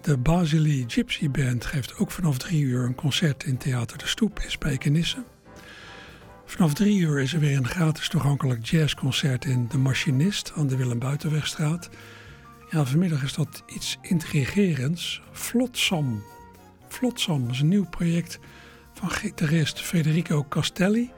De 0.00 0.16
Basili 0.16 0.84
Gypsy 0.86 1.30
Band 1.30 1.66
geeft 1.66 1.96
ook 1.98 2.10
vanaf 2.10 2.38
drie 2.38 2.62
uur 2.62 2.84
een 2.84 2.94
concert 2.94 3.44
in 3.44 3.56
Theater 3.56 3.98
de 3.98 4.06
Stoep 4.06 4.40
in 4.40 4.50
Spijkenisse. 4.50 5.24
Vanaf 6.46 6.74
drie 6.74 6.98
uur 6.98 7.20
is 7.20 7.32
er 7.32 7.40
weer 7.40 7.56
een 7.56 7.68
gratis 7.68 8.08
toegankelijk 8.08 8.66
jazzconcert 8.66 9.44
in 9.44 9.68
De 9.68 9.78
Machinist 9.78 10.52
aan 10.56 10.66
de 10.66 10.76
Willem 10.76 10.98
Buitenwegstraat. 10.98 11.88
Ja, 12.70 12.84
vanmiddag 12.84 13.22
is 13.22 13.34
dat 13.34 13.62
iets 13.66 13.98
intrigerends. 14.00 15.22
Flotsam. 15.32 16.22
Flotsam 16.88 17.50
is 17.50 17.60
een 17.60 17.68
nieuw 17.68 17.88
project 17.88 18.38
van 18.92 19.10
gitarist 19.10 19.80
Federico 19.80 20.44
Castelli. 20.48 21.10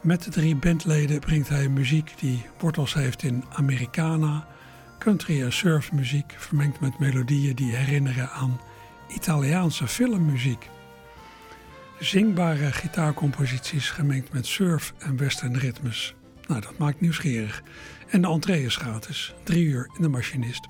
Met 0.00 0.22
de 0.22 0.30
drie 0.30 0.56
bandleden 0.56 1.20
brengt 1.20 1.48
hij 1.48 1.68
muziek 1.68 2.12
die 2.18 2.46
wortels 2.58 2.94
heeft 2.94 3.22
in 3.22 3.44
Americana, 3.52 4.46
country 4.98 5.42
en 5.42 5.52
surfmuziek, 5.52 6.34
vermengd 6.36 6.80
met 6.80 6.98
melodieën 6.98 7.54
die 7.54 7.76
herinneren 7.76 8.30
aan 8.30 8.60
Italiaanse 9.08 9.86
filmmuziek. 9.86 10.68
Zingbare 11.98 12.72
gitaarcomposities 12.72 13.90
gemengd 13.90 14.32
met 14.32 14.46
surf- 14.46 14.94
en 14.98 15.16
westernritmes. 15.16 16.14
Nou, 16.46 16.60
dat 16.60 16.78
maakt 16.78 17.00
nieuwsgierig. 17.00 17.62
En 18.08 18.22
de 18.22 18.28
entree 18.28 18.64
is 18.64 18.76
gratis, 18.76 19.34
drie 19.42 19.64
uur 19.64 19.90
in 19.96 20.02
de 20.02 20.08
machinist. 20.08 20.68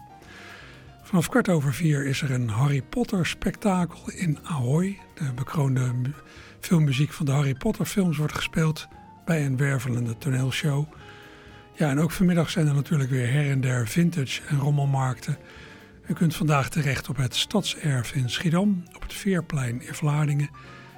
Vanaf 1.04 1.28
kwart 1.28 1.48
over 1.48 1.74
vier 1.74 2.06
is 2.06 2.22
er 2.22 2.30
een 2.30 2.48
Harry 2.48 2.82
Potter 2.82 3.26
spektakel 3.26 4.10
in 4.10 4.38
Ahoy. 4.42 4.98
De 5.14 5.32
bekroonde 5.34 5.92
filmmuziek 6.60 7.12
van 7.12 7.26
de 7.26 7.32
Harry 7.32 7.54
Potter 7.54 7.86
films 7.86 8.16
wordt 8.16 8.34
gespeeld 8.34 8.88
bij 9.24 9.46
een 9.46 9.56
wervelende 9.56 10.18
toneelshow. 10.18 10.84
Ja, 11.72 11.90
en 11.90 12.00
ook 12.00 12.10
vanmiddag 12.10 12.50
zijn 12.50 12.66
er 12.66 12.74
natuurlijk 12.74 13.10
weer 13.10 13.32
her 13.32 13.50
en 13.50 13.60
der 13.60 13.88
vintage 13.88 14.42
en 14.48 14.58
rommelmarkten. 14.58 15.38
U 16.06 16.14
kunt 16.14 16.36
vandaag 16.36 16.68
terecht 16.68 17.08
op 17.08 17.16
het 17.16 17.34
Stadserf 17.34 18.14
in 18.14 18.30
Schiedam, 18.30 18.84
op 18.94 19.02
het 19.02 19.12
Veerplein 19.12 19.82
in 19.82 19.94
Vlaardingen 19.94 20.50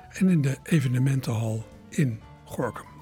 en 0.08 0.28
in 0.28 0.40
de 0.40 0.56
evenementenhal 0.62 1.66
in 1.88 2.20
Gorkum. 2.44 2.94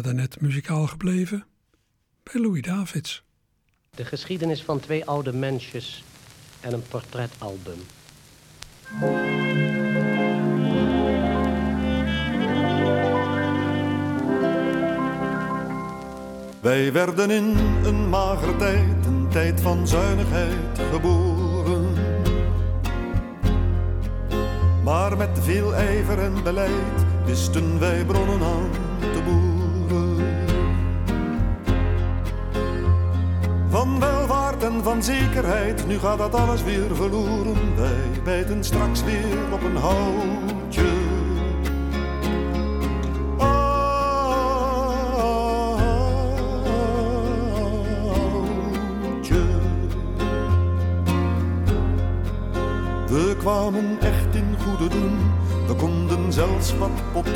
We 0.00 0.06
daarnet 0.06 0.40
muzikaal 0.40 0.86
gebleven? 0.86 1.44
Bij 2.22 2.40
Louis 2.42 2.62
Davids. 2.62 3.22
De 3.90 4.04
geschiedenis 4.04 4.62
van 4.62 4.80
twee 4.80 5.04
oude 5.04 5.32
mensjes 5.32 6.04
en 6.60 6.72
een 6.72 6.82
portretalbum. 6.82 7.78
Wij 16.60 16.92
werden 16.92 17.30
in 17.30 17.56
een 17.84 18.08
magere 18.08 18.56
tijd, 18.56 19.06
een 19.06 19.28
tijd 19.28 19.60
van 19.60 19.88
zuinigheid 19.88 20.78
geboren. 20.90 21.92
Maar 24.82 25.16
met 25.16 25.38
veel 25.40 25.74
ijver 25.74 26.18
en 26.18 26.42
beleid 26.42 27.04
wisten 27.24 27.78
wij 27.78 28.04
bronnen 28.04 28.42
aan 28.42 28.70
te 29.00 29.22
boeren. 29.24 29.49
Van 33.70 34.00
welvaart 34.00 34.62
en 34.62 34.82
van 34.82 35.02
zekerheid, 35.02 35.86
nu 35.86 35.98
gaat 35.98 36.18
dat 36.18 36.34
alles 36.34 36.62
weer 36.62 36.96
verloren. 36.96 37.76
Wij 37.76 38.22
bijten 38.24 38.64
straks 38.64 39.04
weer 39.04 39.52
op 39.52 39.62
een 39.62 39.76
houtje. 39.76 40.88
Houtje. 43.38 43.68
We 53.08 53.34
kwamen 53.38 53.98
echt 54.00 54.34
in 54.34 54.56
goede 54.64 54.88
doen, 54.88 55.18
we 55.66 55.74
konden 55.74 56.32
zelfs 56.32 56.78
wat 56.78 57.12
pot. 57.12 57.28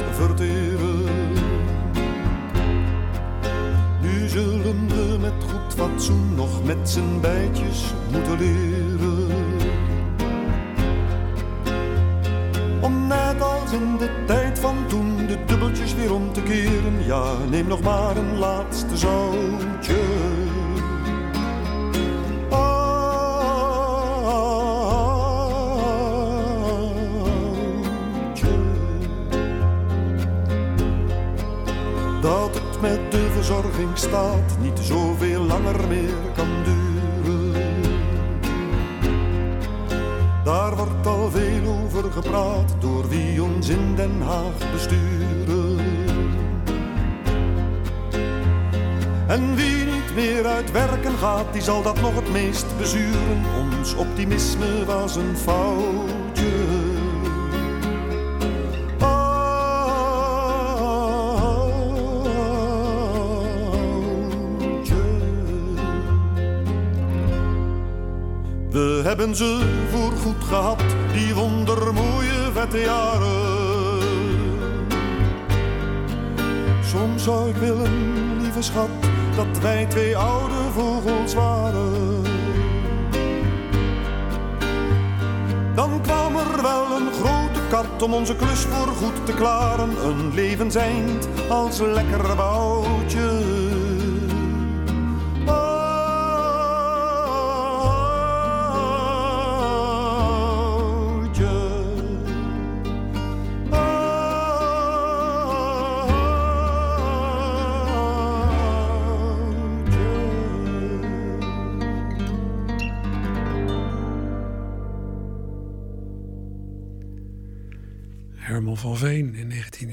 Zullen 4.34 4.88
we 4.88 5.16
met 5.20 5.32
goed 5.50 5.74
fatsoen 5.74 6.34
nog 6.34 6.64
met 6.64 6.90
z'n 6.90 7.20
bijtjes 7.20 7.84
moeten 8.12 8.38
leren. 8.38 9.28
Om 12.80 13.06
net 13.06 13.42
als 13.42 13.72
in 13.72 13.96
de 13.96 14.08
tijd 14.26 14.58
van 14.58 14.76
toen 14.88 15.26
de 15.26 15.44
dubbeltjes 15.46 15.94
weer 15.94 16.14
om 16.14 16.32
te 16.32 16.42
keren. 16.42 17.04
Ja, 17.06 17.36
neem 17.50 17.66
nog 17.66 17.82
maar 17.82 18.16
een 18.16 18.38
laatste 18.38 18.96
zoutje. 18.96 20.02
Oudje. 22.50 22.94
Dat 32.20 32.54
het 32.54 32.80
met 32.80 33.10
de 33.10 33.23
verzorging 33.44 33.98
staat 33.98 34.58
niet 34.60 34.78
zoveel 34.78 35.40
langer 35.42 35.88
meer 35.88 36.14
kan 36.34 36.48
duren. 36.64 37.52
Daar 40.44 40.76
wordt 40.76 41.06
al 41.06 41.30
veel 41.30 41.66
over 41.66 42.12
gepraat 42.12 42.74
door 42.78 43.08
wie 43.08 43.42
ons 43.42 43.68
in 43.68 43.94
Den 43.94 44.22
Haag 44.22 44.72
besturen. 44.72 45.78
En 49.26 49.54
wie 49.54 49.84
niet 49.84 50.14
meer 50.14 50.46
uit 50.46 50.70
werken 50.70 51.18
gaat, 51.18 51.52
die 51.52 51.62
zal 51.62 51.82
dat 51.82 52.00
nog 52.00 52.14
het 52.14 52.32
meest 52.32 52.66
bezuren. 52.78 53.42
Ons 53.60 53.94
optimisme 53.94 54.84
was 54.84 55.16
een 55.16 55.36
foutje. 55.36 56.73
Hebben 69.16 69.36
ze 69.36 69.60
voorgoed 69.90 70.44
gehad, 70.44 70.82
die 71.12 71.34
wondermooie 71.34 72.50
vette 72.52 72.78
jaren. 72.78 74.02
Soms 76.84 77.22
zou 77.22 77.48
ik 77.48 77.56
willen, 77.56 78.40
lieve 78.42 78.62
schat, 78.62 78.88
dat 79.36 79.58
wij 79.62 79.86
twee 79.86 80.16
oude 80.16 80.54
vogels 80.72 81.34
waren. 81.34 82.22
Dan 85.74 86.00
kwam 86.02 86.36
er 86.36 86.62
wel 86.62 86.96
een 86.96 87.12
grote 87.12 87.60
kat 87.70 88.02
om 88.02 88.14
onze 88.14 88.36
klus 88.36 88.60
voorgoed 88.60 89.26
te 89.26 89.32
klaren. 89.32 89.90
Een 90.04 90.34
levenseind 90.34 91.28
als 91.48 91.78
lekker 91.78 92.36
boutje. 92.36 93.33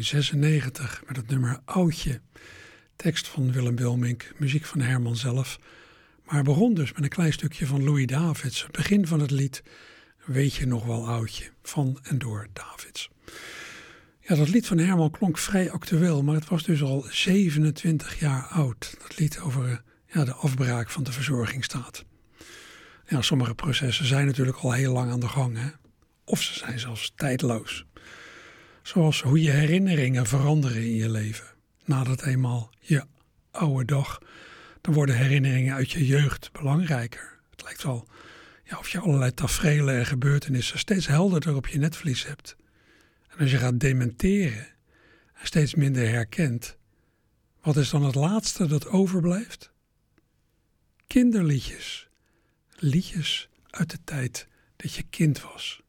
1996 0.10 1.04
met 1.08 1.16
het 1.16 1.28
nummer 1.28 1.60
Oudje. 1.66 2.22
Tekst 2.96 3.28
van 3.28 3.52
Willem 3.52 3.76
Wilmink, 3.76 4.32
muziek 4.38 4.66
van 4.66 4.80
Herman 4.80 5.16
zelf. 5.16 5.60
Maar 6.26 6.44
begon 6.44 6.74
dus 6.74 6.94
met 6.94 7.04
een 7.04 7.10
klein 7.10 7.34
stukje 7.34 7.66
van 7.66 7.84
Louis 7.84 8.06
Davids. 8.06 8.62
Het 8.64 8.72
begin 8.72 9.08
van 9.08 9.20
het 9.20 9.32
lied 9.32 9.64
Weet 10.26 10.54
je 10.54 10.66
nog 10.66 10.86
wel 10.86 11.08
oudje, 11.08 11.52
van 11.64 12.00
en 12.04 12.18
door 12.18 12.48
Davids. 12.54 13.10
Ja, 14.20 14.36
dat 14.36 14.50
lied 14.50 14.68
van 14.68 14.78
Herman 14.78 15.12
klonk 15.12 15.38
vrij 15.38 15.72
actueel, 15.72 16.24
maar 16.24 16.36
het 16.36 16.48
was 16.48 16.64
dus 16.64 16.82
al 16.82 17.06
27 17.10 18.20
jaar 18.20 18.44
oud. 18.44 18.96
Dat 19.02 19.18
lied 19.18 19.40
over 19.40 19.70
eh, 19.70 19.78
ja, 20.14 20.26
de 20.26 20.34
afbraak 20.34 20.90
van 20.90 21.04
de 21.04 21.12
verzorgingsstaat. 21.12 22.06
Ja, 23.08 23.22
sommige 23.22 23.56
processen 23.56 24.06
zijn 24.06 24.26
natuurlijk 24.26 24.58
al 24.58 24.72
heel 24.72 24.94
lang 24.94 25.12
aan 25.12 25.20
de 25.20 25.28
gang, 25.28 25.58
hè? 25.58 25.70
of 26.26 26.42
ze 26.42 26.54
zijn 26.54 26.80
zelfs 26.80 27.12
tijdloos. 27.16 27.86
Zoals 28.82 29.22
hoe 29.22 29.42
je 29.42 29.52
herinneringen 29.52 30.26
veranderen 30.26 30.82
in 30.82 30.96
je 30.96 31.10
leven. 31.10 31.46
Nadat 31.86 32.22
eenmaal 32.22 32.70
je 32.80 33.04
oude 33.52 33.86
dag, 33.86 34.22
dan 34.82 34.94
worden 34.94 35.18
herinneringen 35.18 35.76
uit 35.76 35.92
je 35.92 36.06
jeugd 36.06 36.52
belangrijker. 36.52 37.40
Het 37.50 37.64
lijkt 37.64 37.84
wel 37.84 38.08
ja, 38.64 38.78
of 38.78 38.90
je 38.90 39.00
allerlei 39.00 39.34
tafereelen 39.34 39.98
en 39.98 40.06
gebeurtenissen 40.06 40.80
steeds 40.80 41.08
helderder 41.08 41.56
op 41.56 41.68
je 41.68 41.78
netvlies 41.78 42.26
hebt. 42.26 42.56
En 43.28 43.38
als 43.40 43.52
je 43.52 43.58
gaat 43.58 43.80
dementeren 43.80 44.68
en 45.34 45.48
steeds 45.48 45.76
minder 45.76 46.10
herkent, 46.10 46.78
wat 47.62 47.78
is 47.78 47.90
dan 47.90 48.04
het 48.04 48.16
laatste 48.16 48.68
dat 48.68 48.88
overblijft? 48.88 49.72
Kinderliedjes. 51.08 52.10
Liedjes 52.76 53.50
uit 53.70 53.90
de 53.90 53.98
tijd 54.04 54.48
dat 54.76 54.94
je 54.94 55.04
kind 55.10 55.42
was. 55.42 55.82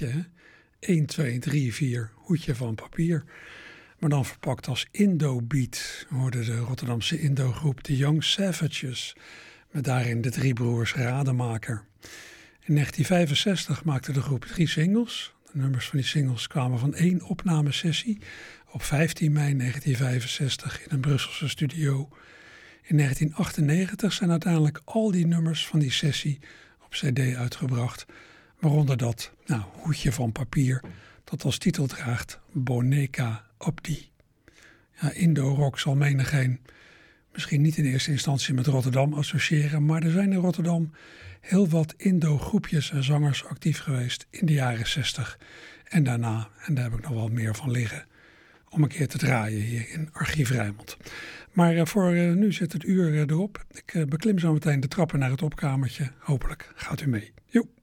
Een 0.00 0.06
kinderliedje. 0.06 0.06
Hè? 0.06 0.94
1, 0.94 1.06
2, 1.06 1.38
3, 1.38 1.74
4, 1.74 2.10
hoedje 2.14 2.54
van 2.54 2.74
papier. 2.74 3.24
Maar 3.98 4.10
dan 4.10 4.24
verpakt 4.24 4.68
als 4.68 4.86
Indo-beat 4.90 6.06
hoorde 6.08 6.44
de 6.44 6.56
Rotterdamse 6.56 7.20
Indo-groep 7.20 7.80
The 7.80 7.96
Young 7.96 8.24
Savages. 8.24 9.16
Met 9.70 9.84
daarin 9.84 10.20
de 10.20 10.30
drie 10.30 10.52
broers 10.52 10.94
Rademaker. 10.94 11.84
In 12.64 12.74
1965 12.74 13.84
maakte 13.84 14.12
de 14.12 14.20
groep 14.20 14.44
drie 14.44 14.68
singles. 14.68 15.34
De 15.52 15.58
nummers 15.58 15.88
van 15.88 15.98
die 15.98 16.06
singles 16.06 16.46
kwamen 16.46 16.78
van 16.78 16.94
één 16.94 17.22
opnamesessie 17.22 18.18
op 18.70 18.82
15 18.82 19.32
mei 19.32 19.56
1965 19.56 20.84
in 20.84 20.88
een 20.90 21.00
Brusselse 21.00 21.48
studio. 21.48 22.08
In 22.82 22.96
1998 22.96 24.12
zijn 24.12 24.30
uiteindelijk 24.30 24.80
al 24.84 25.10
die 25.10 25.26
nummers 25.26 25.66
van 25.66 25.78
die 25.78 25.92
sessie 25.92 26.38
op 26.84 26.90
CD 26.90 27.34
uitgebracht, 27.34 28.06
waaronder 28.62 28.96
dat 28.96 29.32
nou, 29.46 29.62
hoedje 29.72 30.12
van 30.12 30.32
papier 30.32 30.80
dat 31.24 31.44
als 31.44 31.58
titel 31.58 31.86
draagt 31.86 32.40
Boneca 32.52 33.44
Opti. 33.58 34.10
Ja, 35.00 35.12
Indo-rock 35.12 35.78
zal 35.78 35.94
menigeen 35.94 36.60
misschien 37.32 37.60
niet 37.60 37.76
in 37.76 37.84
eerste 37.84 38.10
instantie 38.10 38.54
met 38.54 38.66
Rotterdam 38.66 39.14
associëren, 39.14 39.84
maar 39.84 40.02
er 40.02 40.10
zijn 40.10 40.32
in 40.32 40.38
Rotterdam 40.38 40.90
heel 41.40 41.68
wat 41.68 41.94
Indo-groepjes 41.96 42.90
en 42.90 43.04
zangers 43.04 43.44
actief 43.44 43.78
geweest 43.78 44.26
in 44.30 44.46
de 44.46 44.52
jaren 44.52 44.88
60 44.88 45.38
en 45.84 46.04
daarna. 46.04 46.48
En 46.66 46.74
daar 46.74 46.84
heb 46.84 46.98
ik 46.98 47.02
nog 47.02 47.12
wel 47.12 47.28
meer 47.28 47.54
van 47.54 47.70
liggen 47.70 48.06
om 48.68 48.82
een 48.82 48.88
keer 48.88 49.08
te 49.08 49.18
draaien 49.18 49.60
hier 49.60 49.90
in 49.90 50.08
Archief 50.12 50.50
Rijnmond. 50.50 50.96
Maar 51.52 51.74
uh, 51.74 51.84
voor 51.84 52.14
uh, 52.14 52.34
nu 52.34 52.52
zit 52.52 52.72
het 52.72 52.84
uur 52.84 53.08
uh, 53.08 53.20
erop. 53.20 53.64
Ik 53.70 54.08
beklim 54.08 54.38
zo 54.38 54.52
meteen 54.52 54.80
de 54.80 54.88
trappen 54.88 55.18
naar 55.18 55.30
het 55.30 55.42
opkamertje. 55.42 56.10
Hopelijk 56.18 56.72
gaat 56.74 57.00
u 57.00 57.08
mee. 57.08 57.32
Joep. 57.46 57.80